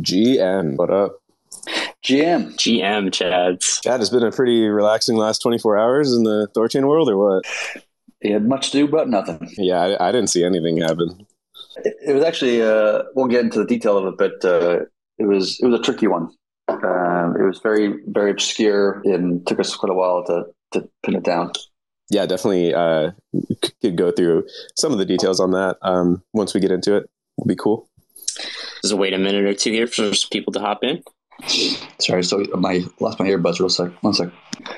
[0.00, 1.20] GM, what up?
[2.04, 2.54] GM.
[2.54, 3.82] GM Chads.
[3.84, 7.44] God, it's been a pretty relaxing last 24 hours in the Thorchain world, or what?
[8.20, 9.50] He had much to do about nothing.
[9.56, 11.26] Yeah, I, I didn't see anything happen.
[11.84, 14.80] It, it was actually, uh, we'll get into the detail of it, but uh,
[15.18, 16.30] it was it was a tricky one.
[16.68, 21.16] Um, it was very, very obscure and took us quite a while to, to pin
[21.16, 21.52] it down.
[22.10, 23.12] Yeah, definitely uh,
[23.82, 24.46] could go through
[24.76, 27.10] some of the details on that um, once we get into it.
[27.38, 27.88] It'll be cool.
[28.82, 31.02] Just wait a minute or two here for people to hop in.
[31.98, 33.92] Sorry, so my lost my earbuds real sec.
[34.02, 34.30] One sec.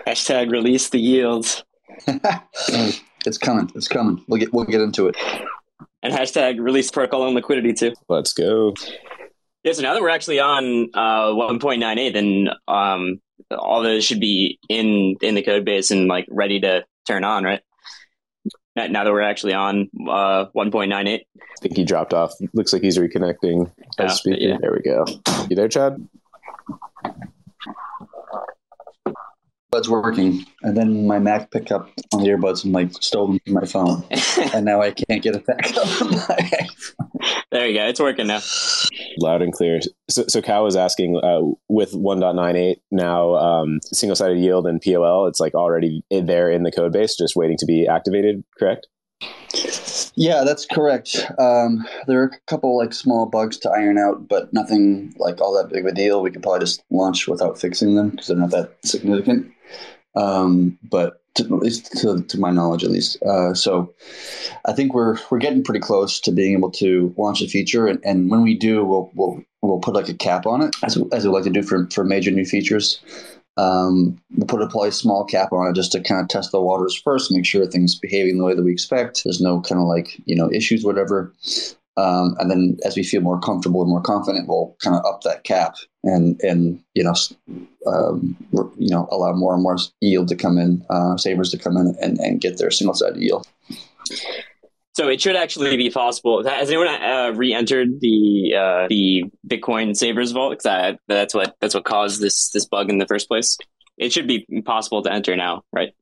[0.06, 1.64] Hashtag release the yields.
[3.26, 3.70] it's coming.
[3.74, 4.24] It's coming.
[4.28, 5.16] We'll get we'll get into it.
[6.02, 7.92] And hashtag release protocol and liquidity too.
[8.08, 8.74] Let's go.
[9.64, 13.20] Yeah, so now that we're actually on uh, 1.98, then um,
[13.56, 17.44] all those should be in in the code base and like ready to turn on,
[17.44, 17.60] right?
[18.74, 20.94] Now, that we're actually on uh, 1.98.
[20.96, 21.24] I
[21.60, 22.32] think he dropped off.
[22.54, 24.56] Looks like he's reconnecting Oh, yeah.
[24.60, 25.04] There we go.
[25.50, 25.96] You there, Chad?
[29.72, 33.40] Buds working, and then my Mac picked up on the earbuds and like stole them
[33.42, 34.04] from my phone,
[34.54, 35.88] and now I can't get it back up.
[37.50, 37.86] there you go.
[37.86, 38.40] It's working now.
[39.18, 39.80] Loud and clear.
[40.10, 45.26] So, so Cal was asking uh, with 1.98 now, um, single sided yield and POL,
[45.26, 48.88] it's like already in there in the code base, just waiting to be activated, correct?
[50.14, 51.24] Yeah, that's correct.
[51.38, 55.54] Um, there are a couple like small bugs to iron out, but nothing like all
[55.54, 56.22] that big of a deal.
[56.22, 59.50] We could probably just launch without fixing them because they're not that significant.
[60.14, 63.22] Um, but to, at least to, to my knowledge, at least.
[63.22, 63.94] Uh, so
[64.66, 67.98] I think we're we're getting pretty close to being able to launch a feature, and,
[68.04, 71.24] and when we do, we'll we'll we'll put like a cap on it, as, as
[71.24, 73.00] we like to do for for major new features.
[73.56, 76.60] Um, we'll put a probably small cap on it just to kind of test the
[76.60, 79.22] waters first, make sure things behaving the way that we expect.
[79.24, 81.32] There's no kind of like you know issues, whatever.
[81.98, 85.22] Um, and then as we feel more comfortable and more confident, we'll kind of up
[85.22, 87.14] that cap and and you know
[87.86, 88.36] um,
[88.78, 91.94] you know allow more and more yield to come in, uh, savers to come in
[92.00, 93.46] and, and get their single sided yield.
[94.94, 96.44] So it should actually be possible.
[96.44, 100.58] Has anyone uh, re-entered the uh, the Bitcoin Savers Vault?
[100.58, 103.56] Because that's what that's what caused this this bug in the first place.
[103.98, 105.94] It should be possible to enter now, right?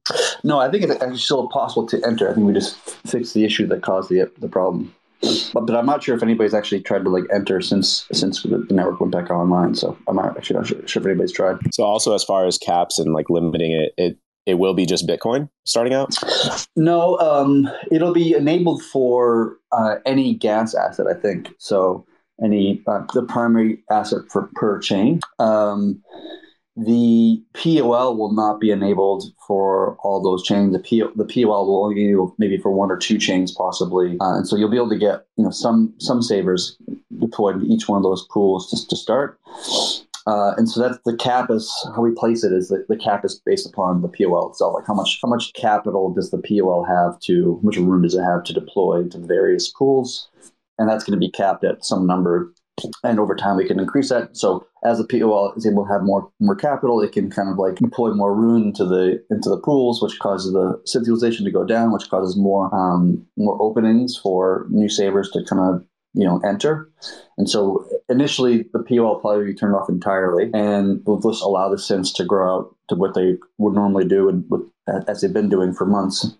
[0.42, 2.30] No, I think it's actually still possible to enter.
[2.30, 4.94] I think we just fixed the issue that caused the the problem.
[5.52, 8.66] But, but I'm not sure if anybody's actually tried to like enter since since the
[8.70, 9.74] network went back online.
[9.74, 11.58] So I'm not actually not sure, sure if anybody's tried.
[11.72, 14.18] So also as far as caps and like limiting it, it
[14.50, 16.14] it will be just Bitcoin starting out.
[16.76, 21.50] No, um, it'll be enabled for uh, any gas asset, I think.
[21.58, 22.06] So
[22.42, 25.20] any uh, the primary asset for per chain.
[25.38, 26.02] Um,
[26.76, 30.72] the POL will not be enabled for all those chains.
[30.72, 34.16] The, P- the POL will only be maybe for one or two chains, possibly.
[34.20, 36.78] Uh, and so you'll be able to get you know some some savers
[37.18, 39.38] deployed in each one of those pools just to start.
[40.30, 43.24] Uh, and so that's the cap is how we place it is that the cap
[43.24, 44.74] is based upon the POL itself.
[44.74, 48.14] Like how much how much capital does the POL have to how much room does
[48.14, 50.28] it have to deploy to various pools,
[50.78, 52.52] and that's going to be capped at some number.
[53.02, 54.36] And over time, we can increase that.
[54.36, 57.58] So as the POL is able to have more more capital, it can kind of
[57.58, 61.64] like deploy more room into the into the pools, which causes the centralization to go
[61.64, 65.84] down, which causes more um, more openings for new savers to kind of
[66.14, 66.90] you know enter.
[67.38, 71.68] And so initially, the POL will probably be turned off entirely, and we'll just allow
[71.68, 74.62] the synths to grow out to what they would normally do, and with,
[75.08, 76.34] as they've been doing for months.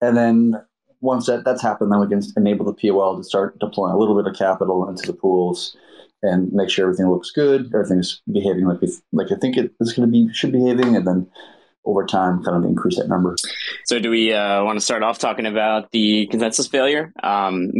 [0.00, 0.54] And then
[1.00, 4.20] once that, that's happened, then we can enable the POL to start deploying a little
[4.20, 5.76] bit of capital into the pools
[6.22, 8.80] and make sure everything looks good, everything's behaving like
[9.12, 11.30] like I think it is going to be should be behaving, and then
[11.84, 13.36] over time, kind of increase that number.
[13.84, 17.12] So do we uh, want to start off talking about the consensus failure?
[17.22, 17.70] Um,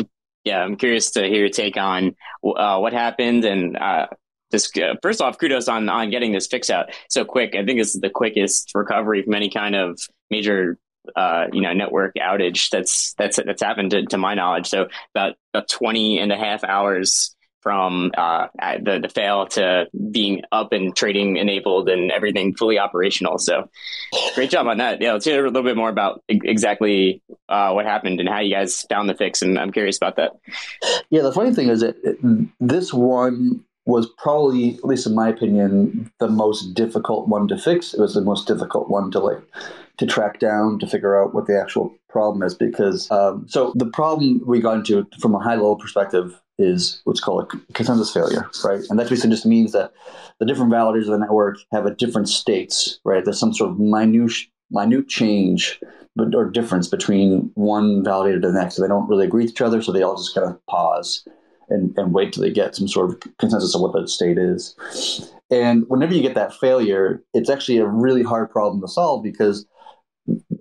[0.47, 3.77] yeah, I'm curious to hear your take on uh, what happened and.
[3.77, 4.07] Uh,
[4.53, 7.57] just uh, first off, kudos on on getting this fix out so quick.
[7.57, 9.99] I think it's the quickest recovery from any kind of
[10.31, 10.79] major
[11.15, 14.67] uh, you know, network outage that's that's that's happened to, to my knowledge.
[14.69, 18.47] So about, about 20 and a half hours from uh,
[18.81, 23.39] the the fail to being up and trading enabled and everything fully operational.
[23.39, 23.69] So
[24.35, 25.01] great job on that.
[25.01, 28.55] Yeah, let's hear a little bit more about exactly uh, what happened and how you
[28.55, 29.43] guys found the fix.
[29.43, 30.33] And I'm curious about that.
[31.11, 31.97] Yeah, the funny thing is that
[32.61, 37.95] this one was probably, at least in my opinion, the most difficult one to fix.
[37.95, 39.43] It was the most difficult one to like
[39.99, 43.87] to track down to figure out what the actual problem is because um, so the
[43.87, 48.49] problem we got into from a high level perspective is what's called a consensus failure,
[48.65, 48.83] right?
[48.89, 49.93] And that basically just means that
[50.41, 53.25] the different validators of the network have a different states, right?
[53.25, 54.33] There's some sort of minute
[54.71, 55.79] minute change
[56.17, 58.77] but, or difference between one validator to the next.
[58.77, 61.27] So they don't really agree with each other, so they all just kind of pause.
[61.69, 64.75] and, and wait till they get some sort of consensus of what the state is.
[65.51, 69.67] And whenever you get that failure, it's actually a really hard problem to solve because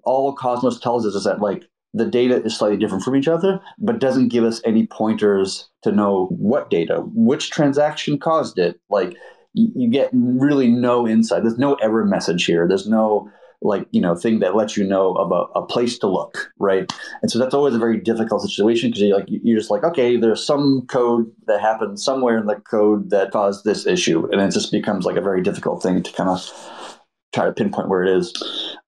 [0.03, 1.63] all Cosmos tells us is that like
[1.95, 5.91] the data is slightly different from each other, but doesn't give us any pointers to
[5.91, 8.79] know what data, which transaction caused it.
[8.89, 9.15] Like
[9.53, 11.43] you get really no insight.
[11.43, 12.67] There's no error message here.
[12.67, 13.31] There's no
[13.61, 17.31] like you know thing that lets you know about a place to look right and
[17.31, 20.45] so that's always a very difficult situation because you're like you're just like okay there's
[20.45, 24.73] some code that happened somewhere in the code that caused this issue and it just
[24.73, 27.01] becomes like a very difficult thing to kind of
[27.33, 28.33] try to pinpoint where it is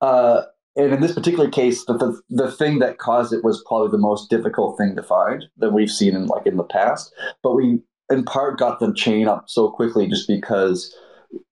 [0.01, 0.41] uh,
[0.77, 3.97] and in this particular case the, the, the thing that caused it was probably the
[3.97, 7.13] most difficult thing to find that we've seen in like in the past
[7.43, 7.79] but we
[8.09, 10.95] in part got the chain up so quickly just because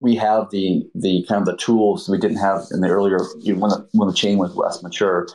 [0.00, 3.70] we have the the kind of the tools we didn't have in the earlier when
[3.70, 5.26] the, when the chain was less mature.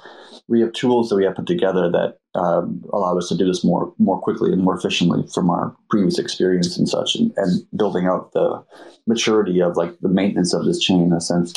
[0.47, 3.63] We have tools that we have put together that um, allow us to do this
[3.63, 8.07] more more quickly and more efficiently from our previous experience and such, and, and building
[8.07, 8.63] out the
[9.07, 11.53] maturity of like the maintenance of this chain in a sense.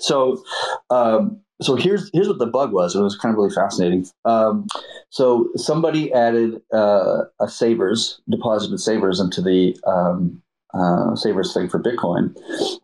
[0.00, 0.42] So.
[0.90, 2.94] Um, so here's here's what the bug was.
[2.94, 4.06] It was kind of really fascinating.
[4.24, 4.66] Um,
[5.10, 10.42] so somebody added uh, a savers, deposited savers into the um,
[10.74, 12.36] uh, savers thing for Bitcoin,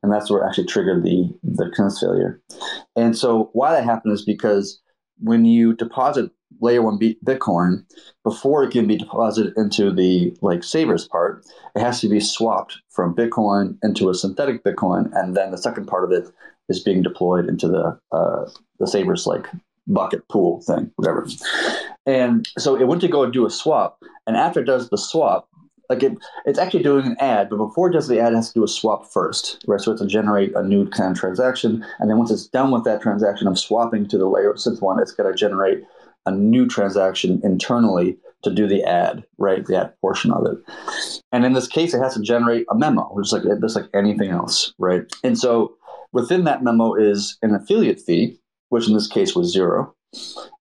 [0.03, 2.41] and that's what actually triggered the the consensus failure.
[2.97, 4.81] And so why that happened is because
[5.21, 6.31] when you deposit
[6.61, 7.85] layer one Bitcoin,
[8.23, 11.45] before it can be deposited into the like savers part,
[11.77, 15.87] it has to be swapped from Bitcoin into a synthetic Bitcoin, and then the second
[15.87, 16.29] part of it
[16.69, 19.47] is being deployed into the uh, the savers like
[19.87, 21.27] bucket pool thing, whatever.
[22.07, 24.99] And so it went to go and do a swap, and after it does the
[24.99, 25.49] swap,
[25.91, 26.17] like it,
[26.47, 28.65] it's actually doing an add, but before it does the add, it has to do
[28.65, 29.81] a swap first, right?
[29.81, 32.85] So it's to generate a new kind of transaction, and then once it's done with
[32.85, 35.83] that transaction of swapping to the layer synth one, it's going to generate
[36.27, 39.65] a new transaction internally to do the add, right?
[39.67, 40.59] The add portion of it.
[41.33, 44.31] And in this case, it has to generate a memo, just like just like anything
[44.31, 45.03] else, right?
[45.23, 45.75] And so
[46.15, 48.39] within that memo is an affiliate fee,
[48.71, 49.95] which in this case was zero.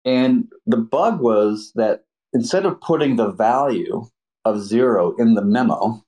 [0.05, 4.07] And the bug was that instead of putting the value
[4.45, 6.03] of zero in the memo,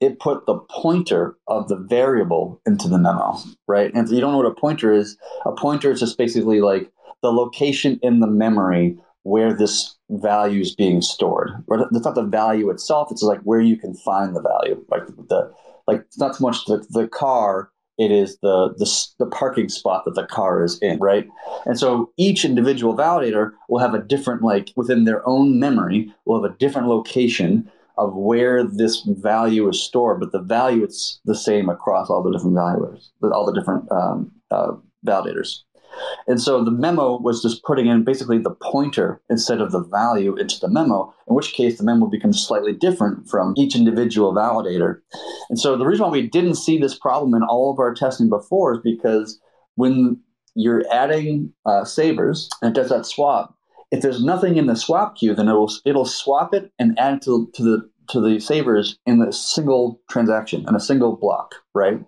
[0.00, 3.92] it put the pointer of the variable into the memo, right?
[3.94, 5.16] And if you don't know what a pointer is,
[5.46, 6.90] a pointer is just basically like
[7.22, 11.50] the location in the memory where this value is being stored.
[11.68, 11.86] Right?
[11.92, 14.84] It's not the value itself; it's like where you can find the value.
[14.90, 15.52] Like the
[15.86, 20.04] like it's not so much the, the car it is the, the, the parking spot
[20.04, 21.26] that the car is in, right?
[21.66, 26.42] And so each individual validator will have a different, like within their own memory, will
[26.42, 31.34] have a different location of where this value is stored, but the value it's the
[31.34, 34.72] same across all the different valuers, all the different um, uh,
[35.06, 35.60] validators.
[36.26, 40.36] And so the memo was just putting in basically the pointer instead of the value
[40.36, 45.00] into the memo, in which case the memo becomes slightly different from each individual validator.
[45.50, 48.28] And so the reason why we didn't see this problem in all of our testing
[48.28, 49.40] before is because
[49.74, 50.20] when
[50.54, 53.56] you're adding uh, savers and it does that swap,
[53.90, 57.22] if there's nothing in the swap queue, then it'll it'll swap it and add it
[57.22, 62.00] to, to the to the savers in a single transaction in a single block, right?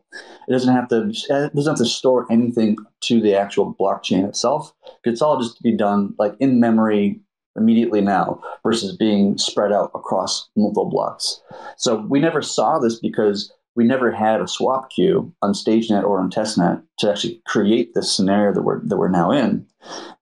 [0.49, 4.73] It doesn't have to it doesn't have to store anything to the actual blockchain itself.
[5.05, 7.21] It's all just to be done like in memory
[7.57, 11.41] immediately now versus being spread out across multiple blocks.
[11.77, 16.21] So we never saw this because we never had a swap queue on StageNet or
[16.21, 19.67] on testnet to actually create this scenario that we're that we're now in.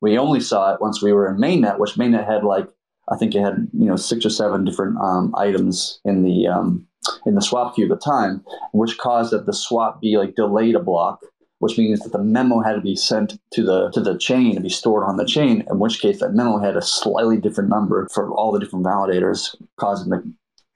[0.01, 2.69] We only saw it once we were in mainnet, which mainnet had like
[3.13, 6.87] I think it had you know six or seven different um, items in the um,
[7.27, 10.75] in the swap queue at the time, which caused that the swap be like delayed
[10.75, 11.21] a block,
[11.59, 14.61] which means that the memo had to be sent to the to the chain to
[14.61, 15.65] be stored on the chain.
[15.71, 19.55] In which case, that memo had a slightly different number for all the different validators,
[19.77, 20.23] causing the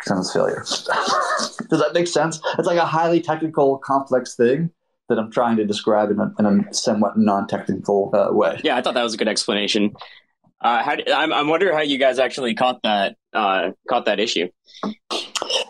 [0.02, 0.62] consensus failure.
[1.69, 2.40] Does that make sense?
[2.59, 4.71] It's like a highly technical, complex thing
[5.09, 8.61] that I'm trying to describe in a, in a somewhat non-technical uh, way.
[8.64, 9.95] Yeah, I thought that was a good explanation.
[10.60, 14.48] Uh, how, I'm, I'm wondering how you guys actually caught that uh, caught that issue.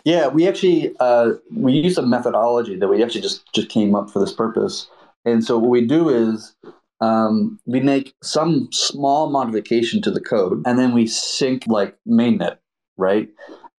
[0.05, 4.09] Yeah, we actually uh, we use a methodology that we actually just just came up
[4.09, 4.87] for this purpose.
[5.25, 6.55] And so what we do is
[7.01, 12.57] um, we make some small modification to the code, and then we sync like mainnet,
[12.95, 13.27] right?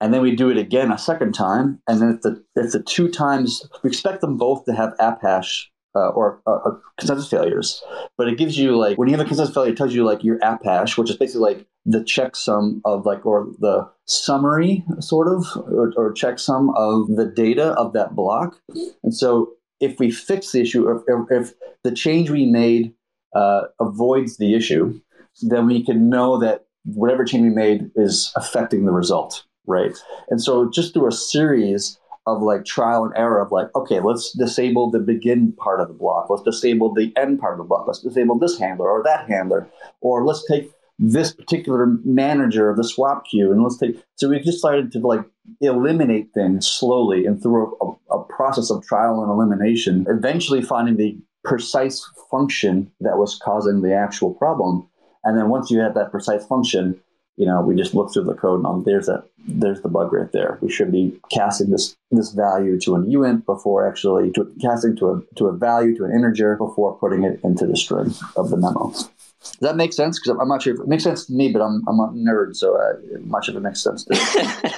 [0.00, 2.82] And then we do it again a second time, and then if the if the
[2.82, 7.82] two times we expect them both to have app hash uh, or uh, consensus failures.
[8.16, 10.24] But it gives you like when you have a consensus failure, it tells you like
[10.24, 15.28] your app hash, which is basically like the checksum of like or the summary sort
[15.28, 18.60] of or, or checksum of the data of that block.
[19.02, 21.54] And so if we fix the issue, or if, if
[21.84, 22.94] the change we made
[23.34, 25.00] uh, avoids the issue,
[25.42, 29.96] then we can know that whatever change we made is affecting the result right?
[30.30, 32.00] And so just through a series
[32.36, 35.94] of like trial and error of like, okay, let's disable the begin part of the
[35.94, 36.28] block.
[36.30, 37.86] Let's disable the end part of the block.
[37.86, 39.68] Let's disable this handler or that handler.
[40.00, 44.40] Or let's take this particular manager of the swap queue and let's take so we
[44.40, 45.24] just started to like
[45.60, 51.16] eliminate things slowly and through a, a process of trial and elimination, eventually finding the
[51.44, 54.88] precise function that was causing the actual problem.
[55.24, 57.00] And then once you had that precise function,
[57.38, 60.30] you know, we just look through the code and there's that there's the bug right
[60.32, 60.58] there.
[60.60, 65.10] We should be casting this this value to an uint before actually to, casting to
[65.10, 68.56] a to a value to an integer before putting it into the string of the
[68.56, 68.90] memo.
[68.90, 70.18] Does that make sense?
[70.18, 72.56] Because I'm not sure if it makes sense to me, but I'm I'm a nerd,
[72.56, 74.74] so uh, much of it makes sense to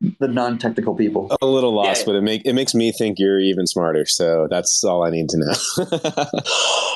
[0.18, 1.34] the non-technical people.
[1.40, 2.06] A little lost, yeah.
[2.06, 4.04] but it make it makes me think you're even smarter.
[4.04, 6.24] So that's all I need to know.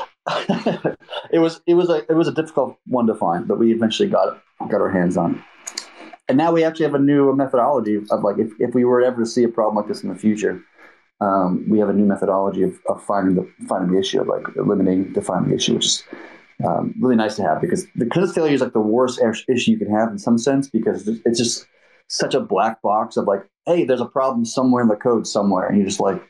[1.31, 4.09] it was it was a it was a difficult one to find, but we eventually
[4.09, 5.43] got got our hands on.
[6.29, 9.21] And now we actually have a new methodology of like if, if we were ever
[9.23, 10.63] to see a problem like this in the future,
[11.21, 14.45] um, we have a new methodology of, of finding the finding the issue, of like
[14.57, 16.05] eliminating defining the issue, which is
[16.65, 19.79] um, really nice to have because the consensus failure is like the worst issue you
[19.79, 21.67] can have in some sense because it's just
[22.09, 25.67] such a black box of like, hey, there's a problem somewhere in the code somewhere,
[25.67, 26.23] and you're just like,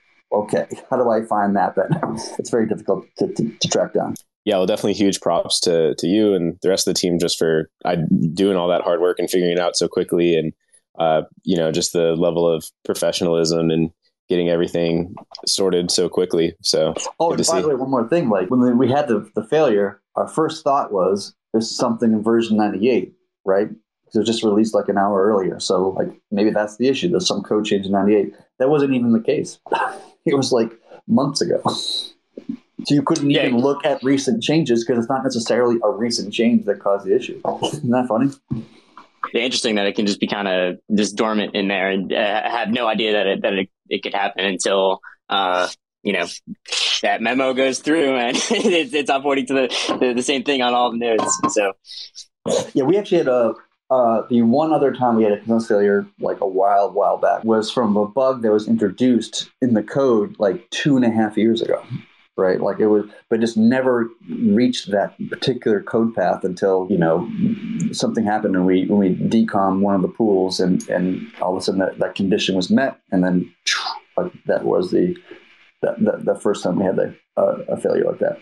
[0.42, 1.74] okay, how do I find that?
[1.76, 1.88] Then
[2.38, 4.14] it's very difficult to, to, to, track down.
[4.44, 7.38] Yeah, well, definitely huge props to to you and the rest of the team just
[7.38, 7.96] for I,
[8.34, 10.52] doing all that hard work and figuring it out so quickly, and
[10.98, 13.90] uh, you know, just the level of professionalism and
[14.28, 15.14] getting everything
[15.46, 16.54] sorted so quickly.
[16.62, 19.44] So, oh, and by the way, one more thing: like when we had the, the
[19.44, 23.14] failure, our first thought was there's something in version 98,
[23.44, 23.68] right?
[23.68, 25.58] It was just released like an hour earlier.
[25.58, 27.08] So like maybe that's the issue.
[27.08, 28.34] There's some code change in 98.
[28.58, 29.58] That wasn't even the case.
[30.24, 30.72] it was like
[31.06, 31.60] months ago.
[31.66, 33.46] So you couldn't yeah.
[33.46, 37.14] even look at recent changes because it's not necessarily a recent change that caused the
[37.14, 37.40] issue.
[37.62, 38.30] Isn't that funny?
[39.32, 42.48] Yeah, interesting that it can just be kind of just dormant in there and uh,
[42.48, 45.00] have no idea that it, that it, it could happen until
[45.30, 45.68] uh,
[46.02, 46.26] you know
[47.02, 50.74] that memo goes through and it's, it's uploading to the, the, the same thing on
[50.74, 51.40] all the nodes.
[51.48, 51.72] So
[52.74, 53.54] yeah, we actually had a
[53.94, 57.44] uh, the one other time we had a consensus failure, like a while, while back,
[57.44, 61.36] was from a bug that was introduced in the code like two and a half
[61.36, 61.80] years ago,
[62.36, 62.60] right?
[62.60, 67.30] Like it was, but just never reached that particular code path until you know
[67.92, 71.62] something happened and we when we decom one of the pools and and all of
[71.62, 73.48] a sudden that, that condition was met and then
[74.16, 75.14] like that was the
[75.82, 78.38] the, the, the first time we had the, uh, a failure like that.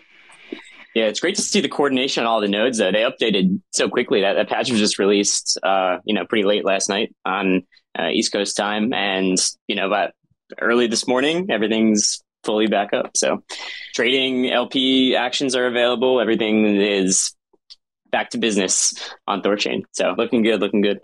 [0.94, 2.78] Yeah, it's great to see the coordination on all the nodes.
[2.78, 6.44] Though they updated so quickly that that patch was just released, uh, you know, pretty
[6.44, 7.62] late last night on
[7.98, 10.12] uh, East Coast time, and you know, about
[10.60, 13.16] early this morning, everything's fully back up.
[13.16, 13.42] So,
[13.94, 16.20] trading LP actions are available.
[16.20, 17.34] Everything is
[18.10, 18.94] back to business
[19.26, 19.84] on Thorchain.
[19.92, 21.00] So, looking good, looking good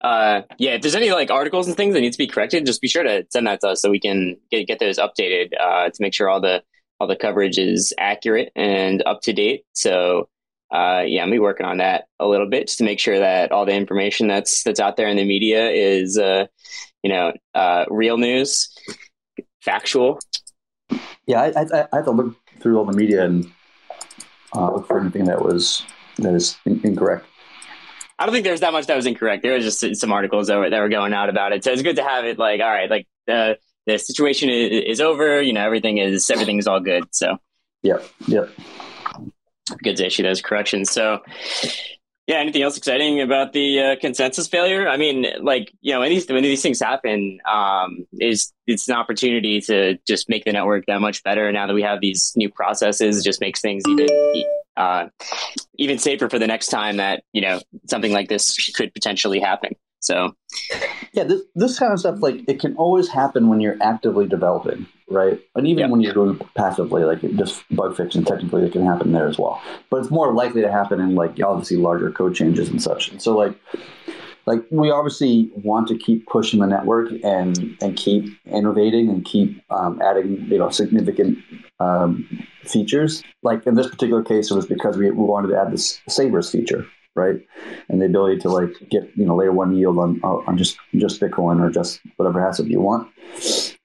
[0.00, 2.80] uh, yeah, if there's any like articles and things that need to be corrected, just
[2.80, 5.88] be sure to send that to us so we can get get those updated uh,
[5.88, 6.62] to make sure all the
[7.00, 9.64] all the coverage is accurate and up to date.
[9.72, 10.28] So
[10.70, 13.52] uh, yeah, I'm be working on that a little bit just to make sure that
[13.52, 16.46] all the information that's that's out there in the media is uh,
[17.02, 18.68] you know uh, real news,
[19.62, 20.20] factual.
[21.26, 23.50] Yeah, I, I, I have to look through all the media and
[24.54, 25.82] uh, look for anything that was
[26.18, 27.26] that is in- incorrect.
[28.18, 29.42] I don't think there's that much that was incorrect.
[29.42, 31.62] There was just some articles that were, that were going out about it.
[31.62, 35.00] So it's good to have it like, all right, like the the situation is, is
[35.00, 35.40] over.
[35.40, 37.04] You know, everything is everything is all good.
[37.12, 37.38] So
[37.82, 38.50] yep, yep.
[39.82, 40.90] Good to issue those corrections.
[40.90, 41.20] So
[42.28, 44.86] yeah, anything else exciting about the uh, consensus failure?
[44.86, 48.96] I mean, like you know, when these when these things happen, um, is it's an
[48.96, 51.50] opportunity to just make the network that much better.
[51.52, 54.08] Now that we have these new processes, it just makes things even
[54.78, 55.08] uh,
[55.76, 59.74] even safer for the next time that you know something like this could potentially happen.
[60.00, 60.32] So,
[61.12, 64.86] yeah, this this kind of stuff like it can always happen when you're actively developing,
[65.08, 65.40] right?
[65.56, 65.90] And even yep.
[65.90, 69.60] when you're doing passively, like just bug fixing, technically it can happen there as well.
[69.90, 73.10] But it's more likely to happen in like obviously larger code changes and such.
[73.10, 73.54] And so like
[74.48, 79.62] like we obviously want to keep pushing the network and and keep innovating and keep
[79.70, 81.38] um, adding you know significant
[81.80, 82.26] um,
[82.64, 83.22] features.
[83.42, 86.50] Like in this particular case, it was because we, we wanted to add this savers
[86.50, 87.36] feature, right?
[87.90, 91.20] And the ability to like get you know layer one yield on on just just
[91.20, 93.06] Bitcoin or just whatever asset you want.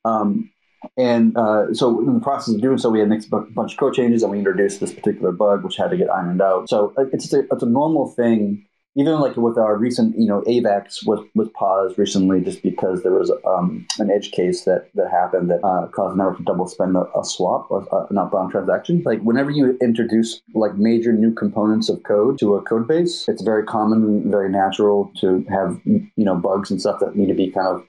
[0.05, 0.49] Um,
[0.97, 3.95] and uh, so in the process of doing so, we had a bunch of code
[3.95, 6.69] changes, and we introduced this particular bug, which had to get ironed out.
[6.69, 11.05] So it's a, it's a normal thing even like with our recent, you know, AVAX
[11.05, 15.49] was, was paused recently just because there was um, an edge case that, that happened
[15.49, 19.01] that uh, caused network to double spend a, a swap or uh, an outbound transaction.
[19.03, 23.41] Like whenever you introduce like major new components of code to a code base, it's
[23.41, 27.33] very common and very natural to have, you know, bugs and stuff that need to
[27.33, 27.83] be kind of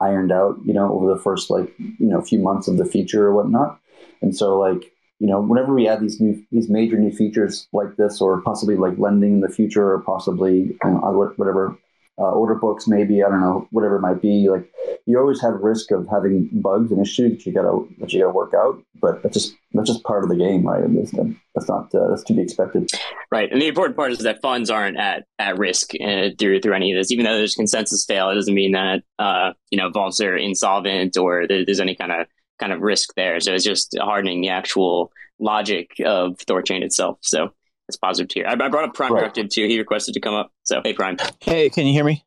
[0.00, 3.26] ironed out, you know, over the first like, you know, few months of the feature
[3.26, 3.78] or whatnot.
[4.20, 7.96] And so like you know, whenever we add these new, these major new features like
[7.96, 11.78] this, or possibly like lending in the future, or possibly you know, whatever
[12.18, 14.48] uh, order books, maybe I don't know, whatever it might be.
[14.50, 14.70] Like
[15.06, 18.32] you always have risk of having bugs and issues that you gotta that you gotta
[18.32, 18.82] work out.
[19.00, 20.82] But that's just that's just part of the game, right?
[20.86, 21.12] That's,
[21.54, 22.90] that's not uh, that's to be expected.
[23.30, 26.74] Right, and the important part is that funds aren't at at risk uh, through through
[26.74, 27.10] any of this.
[27.10, 31.16] Even though there's consensus fail, it doesn't mean that uh, you know vaults are insolvent
[31.16, 32.26] or there's any kind of
[32.60, 33.40] kind of risk there.
[33.40, 37.18] So it's just hardening the actual logic of Thorchain itself.
[37.22, 37.50] So
[37.88, 38.46] it's positive here.
[38.46, 39.20] I, I brought up Prime right.
[39.20, 39.66] Directive too.
[39.66, 40.52] He requested to come up.
[40.62, 41.16] So hey, Prime.
[41.40, 42.24] Hey, can you hear me?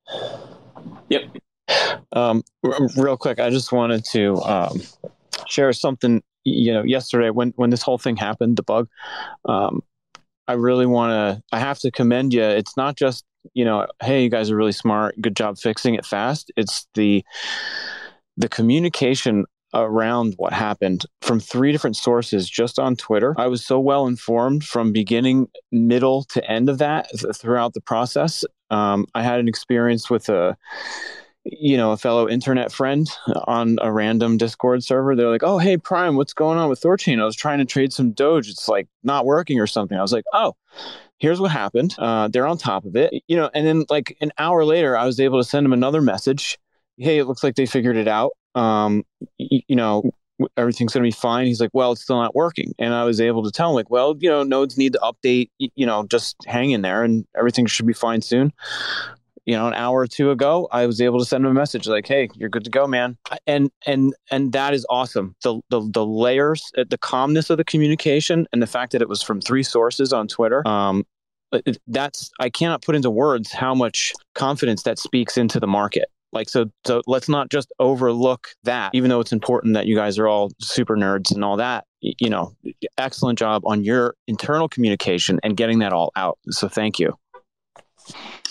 [1.09, 1.21] Yep.
[2.11, 4.81] Um, r- real quick, I just wanted to um,
[5.47, 6.21] share something.
[6.45, 8.89] You know, yesterday when when this whole thing happened, the bug.
[9.45, 9.81] Um,
[10.45, 11.43] I really want to.
[11.55, 12.43] I have to commend you.
[12.43, 13.23] It's not just
[13.53, 15.19] you know, hey, you guys are really smart.
[15.21, 16.51] Good job fixing it fast.
[16.55, 17.23] It's the
[18.37, 23.35] the communication around what happened from three different sources just on Twitter.
[23.37, 28.45] I was so well informed from beginning, middle to end of that throughout the process.
[28.69, 30.57] Um, I had an experience with a
[31.45, 33.09] you know, a fellow internet friend
[33.47, 35.15] on a random Discord server.
[35.15, 37.19] They're like, "Oh, hey, Prime, what's going on with Thorchain?
[37.21, 38.49] I was trying to trade some Doge.
[38.49, 40.55] It's like not working or something." I was like, "Oh,
[41.17, 41.95] here's what happened.
[41.97, 45.05] Uh, they're on top of it, you know." And then, like an hour later, I
[45.05, 46.57] was able to send them another message.
[46.97, 49.03] Hey, it looks like they figured it out um,
[49.37, 50.11] you, you know,
[50.57, 51.45] everything's going to be fine.
[51.45, 52.73] He's like, well, it's still not working.
[52.79, 55.49] And I was able to tell him, like, well, you know, nodes need to update,
[55.57, 58.51] you know, just hang in there and everything should be fine soon.
[59.45, 61.85] You know, an hour or two ago, I was able to send him a message
[61.85, 65.35] like, "Hey, you're good to go, man." And and and that is awesome.
[65.43, 69.09] The the the layers, uh, the calmness of the communication, and the fact that it
[69.09, 70.65] was from three sources on Twitter.
[70.65, 71.05] Um,
[71.87, 76.09] that's I cannot put into words how much confidence that speaks into the market.
[76.33, 80.17] Like so so let's not just overlook that even though it's important that you guys
[80.17, 81.85] are all super nerds and all that.
[82.01, 82.53] You know,
[82.97, 86.37] excellent job on your internal communication and getting that all out.
[86.49, 87.17] So thank you.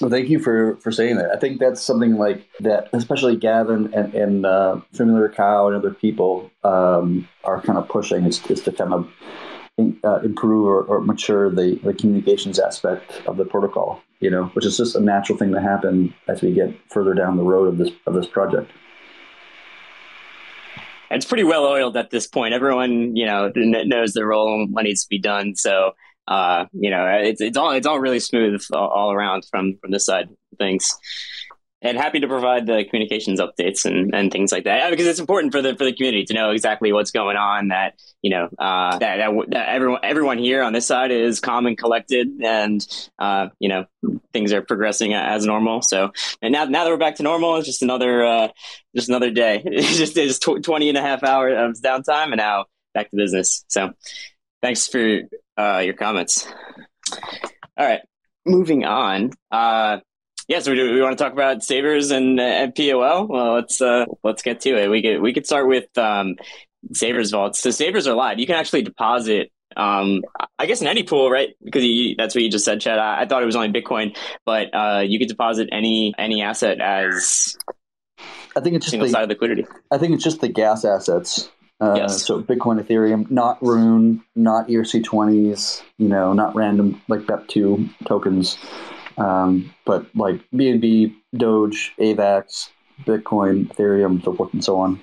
[0.00, 1.30] Well, thank you for, for saying that.
[1.30, 5.92] I think that's something like that, especially Gavin and, and uh, Familiar Cow and other
[5.92, 9.08] people um, are kind of pushing is, is to kind of
[10.04, 14.64] uh, improve or, or, mature the, the communications aspect of the protocol, you know, which
[14.64, 17.76] is just a natural thing to happen as we get further down the road of
[17.76, 18.70] this of this project.
[21.10, 22.54] It's pretty well oiled at this point.
[22.54, 25.56] Everyone, you know, knows the role and what needs to be done.
[25.56, 25.92] So,
[26.28, 29.90] uh, you know, it's it's all it's all really smooth all, all around from from
[29.90, 30.94] this side things
[31.82, 34.90] and happy to provide the communications updates and, and things like that.
[34.90, 38.00] Because it's important for the for the community to know exactly what's going on that
[38.22, 41.76] you know uh, that, that, that everyone everyone here on this side is calm and
[41.76, 42.86] collected and
[43.18, 43.84] uh, you know
[44.32, 45.82] things are progressing as normal.
[45.82, 48.48] So and now now that we're back to normal it's just another uh,
[48.94, 49.62] just another day.
[49.82, 53.64] It's just it's 20 and a half hours of downtime and now back to business.
[53.68, 53.92] So
[54.62, 55.22] thanks for
[55.58, 56.46] uh, your comments.
[57.76, 58.00] All right
[58.44, 59.30] moving on.
[59.50, 59.98] Uh,
[60.48, 63.26] yeah, so we, we want to talk about savers and and POL.
[63.26, 64.88] Well, let's uh, let's get to it.
[64.88, 66.36] We could we could start with um,
[66.92, 67.60] savers vaults.
[67.60, 68.38] So savers are live.
[68.38, 69.50] You can actually deposit.
[69.74, 70.20] Um,
[70.58, 71.50] I guess in any pool, right?
[71.64, 72.98] Because you, that's what you just said, Chad.
[72.98, 76.78] I, I, thought it was only Bitcoin, but uh, you could deposit any any asset
[76.78, 77.56] as
[78.54, 79.64] I think it's just single the, side of liquidity.
[79.90, 81.50] I think it's just the gas assets.
[81.80, 82.24] Uh, yes.
[82.24, 88.56] So Bitcoin, Ethereum, not Rune, not ERC20s, you know, not random like BEP2 tokens.
[89.18, 92.70] Um, but like BNB, Doge, AVAX,
[93.04, 95.00] Bitcoin, Ethereum, forth and so on.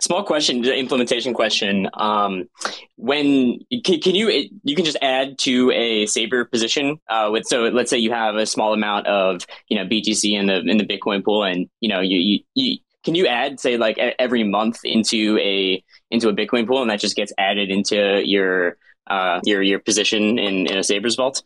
[0.00, 1.88] Small question, implementation question.
[1.94, 2.48] Um,
[2.96, 7.64] when can, can, you you can just add to a saver position uh, with so
[7.64, 10.86] let's say you have a small amount of you know BTC in the in the
[10.86, 14.80] Bitcoin pool, and you know you, you, you can you add say like every month
[14.84, 19.62] into a into a Bitcoin pool, and that just gets added into your uh, your
[19.62, 21.42] your position in, in a Savers vault?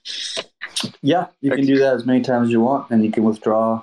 [1.03, 3.83] Yeah, you can do that as many times as you want, and you can withdraw,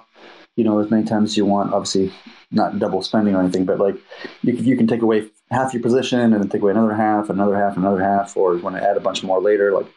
[0.56, 1.74] you know, as many times as you want.
[1.74, 2.12] Obviously,
[2.52, 3.96] not double spending or anything, but like
[4.44, 7.30] you can, you can take away half your position and then take away another half,
[7.30, 9.72] another half, another half, or want to add a bunch more later.
[9.72, 9.88] Like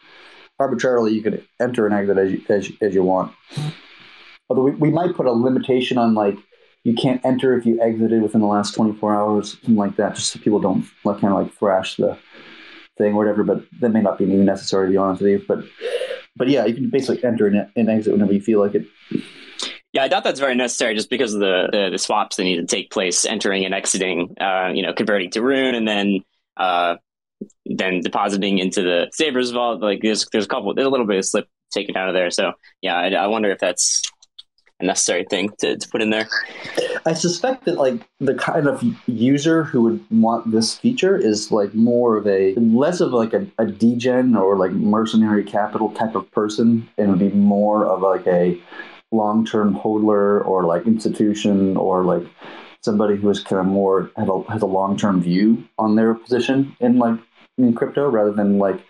[0.58, 3.32] arbitrarily, you can enter and exit as you, as, as you want.
[4.48, 6.36] Although we, we might put a limitation on like
[6.84, 10.30] you can't enter if you exited within the last 24 hours, something like that, just
[10.32, 12.16] so people don't like kind of like thrash the
[12.96, 15.44] thing or whatever, but that may not be even necessary to be honest with you.
[15.46, 15.64] But
[16.36, 18.86] but yeah, you can basically enter and, and exit whenever you feel like it.
[19.92, 22.56] Yeah, I doubt that's very necessary just because of the, the, the swaps that need
[22.56, 26.20] to take place entering and exiting, uh, you know, converting to Rune and then
[26.56, 26.96] uh,
[27.66, 29.80] then depositing into the Savers vault.
[29.80, 32.30] Like there's there's a couple there's a little bit of slip taken out of there.
[32.30, 32.52] So
[32.82, 34.02] yeah, I, I wonder if that's
[34.84, 36.28] necessary thing to, to put in there.
[37.06, 41.74] I suspect that like the kind of user who would want this feature is like
[41.74, 46.30] more of a less of like a, a degen or like mercenary capital type of
[46.30, 48.60] person and would be more of like a
[49.12, 52.26] long term hodler or like institution or like
[52.82, 56.14] somebody who is kind of more have a, has a long term view on their
[56.14, 57.18] position in like
[57.58, 58.80] in crypto rather than like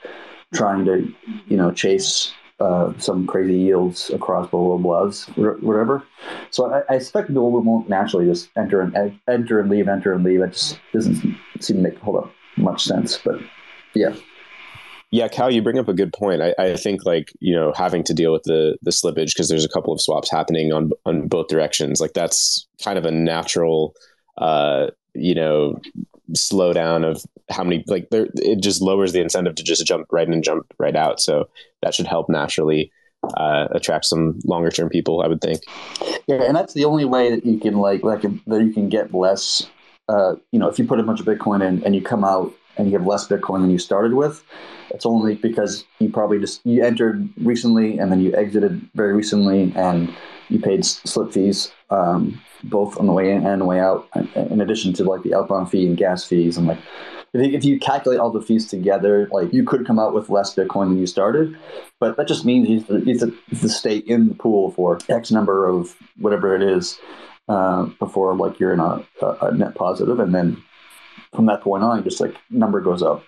[0.54, 1.12] trying to
[1.46, 5.26] you know chase uh, some crazy yields across blah blah blahs
[5.62, 6.04] whatever.
[6.50, 10.24] So I, I expect people won't naturally just enter and enter and leave, enter and
[10.24, 10.40] leave.
[10.40, 11.20] It just doesn't
[11.60, 13.18] seem to make hold up much sense.
[13.18, 13.40] But
[13.94, 14.14] yeah.
[15.10, 16.42] Yeah, Cal, you bring up a good point.
[16.42, 19.64] I, I think like you know having to deal with the the slippage because there's
[19.64, 22.00] a couple of swaps happening on on both directions.
[22.00, 23.94] Like that's kind of a natural,
[24.38, 25.80] uh, you know,
[26.32, 28.28] slowdown of how many like there.
[28.36, 31.20] It just lowers the incentive to just jump right in and jump right out.
[31.20, 31.48] So
[31.82, 32.90] that should help naturally
[33.36, 35.22] uh, attract some longer term people.
[35.22, 35.60] I would think.
[36.26, 39.14] Yeah, and that's the only way that you can like like that you can get
[39.14, 39.66] less.
[40.08, 42.52] Uh, you know, if you put a bunch of Bitcoin in and you come out
[42.76, 44.44] and you have less Bitcoin than you started with,
[44.90, 49.72] it's only because you probably just you entered recently and then you exited very recently
[49.76, 50.12] and
[50.50, 54.60] you paid slip fees um, both on the way in and the way out, in
[54.60, 56.78] addition to like the outbound fee and gas fees and like.
[57.36, 60.90] If you calculate all the fees together, like you could come out with less Bitcoin
[60.90, 61.56] than you started,
[61.98, 65.96] but that just means you have to, stay in the pool for X number of
[66.16, 66.96] whatever it is
[67.48, 69.04] uh, before like you're in a,
[69.42, 70.62] a net positive, and then
[71.34, 73.24] from that point on, just like number goes up.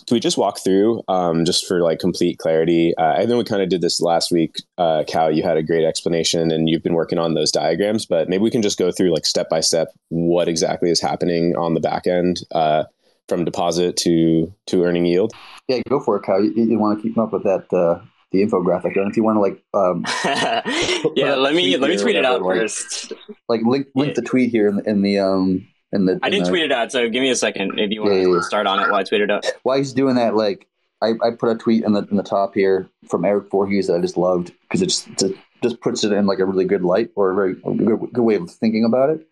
[0.00, 2.96] Can we just walk through, um, just for like complete clarity?
[2.96, 4.56] Uh, I know we kind of did this last week.
[4.78, 8.06] Uh, Cal, you had a great explanation, and you've been working on those diagrams.
[8.06, 11.56] But maybe we can just go through like step by step what exactly is happening
[11.56, 12.84] on the back end, uh,
[13.28, 15.32] from deposit to to earning yield.
[15.68, 16.42] Yeah, go for it, Cal.
[16.42, 18.00] You, you want to keep up with that uh,
[18.32, 20.04] the infographic, and if you want to like, um,
[21.16, 23.12] yeah, let me let me tweet it out first.
[23.48, 24.20] Like link link yeah.
[24.20, 27.08] the tweet here in the, in the um the, I didn't tweet it out, so
[27.08, 28.40] give me a second if you want yeah, to yeah.
[28.40, 29.46] start on it while I tweet it out.
[29.62, 30.66] While he's doing that, like
[31.02, 33.96] I, I put a tweet in the in the top here from Eric Voorhees that
[33.96, 36.82] I just loved because it just it just puts it in like a really good
[36.82, 39.26] light or a very good, good way of thinking about it.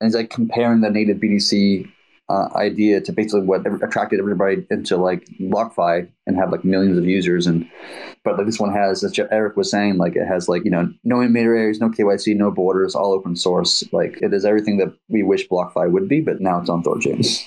[0.00, 1.90] And he's like comparing the native BTC
[2.28, 7.04] uh, idea to basically what attracted everybody into like BlockFi and have like millions of
[7.04, 7.46] users.
[7.46, 7.68] And
[8.22, 10.92] but like this one has, as Eric was saying, like it has like you know
[11.04, 13.82] no intermediaries, no KYC, no borders, all open source.
[13.92, 17.46] Like it is everything that we wish BlockFi would be, but now it's on Thorchain.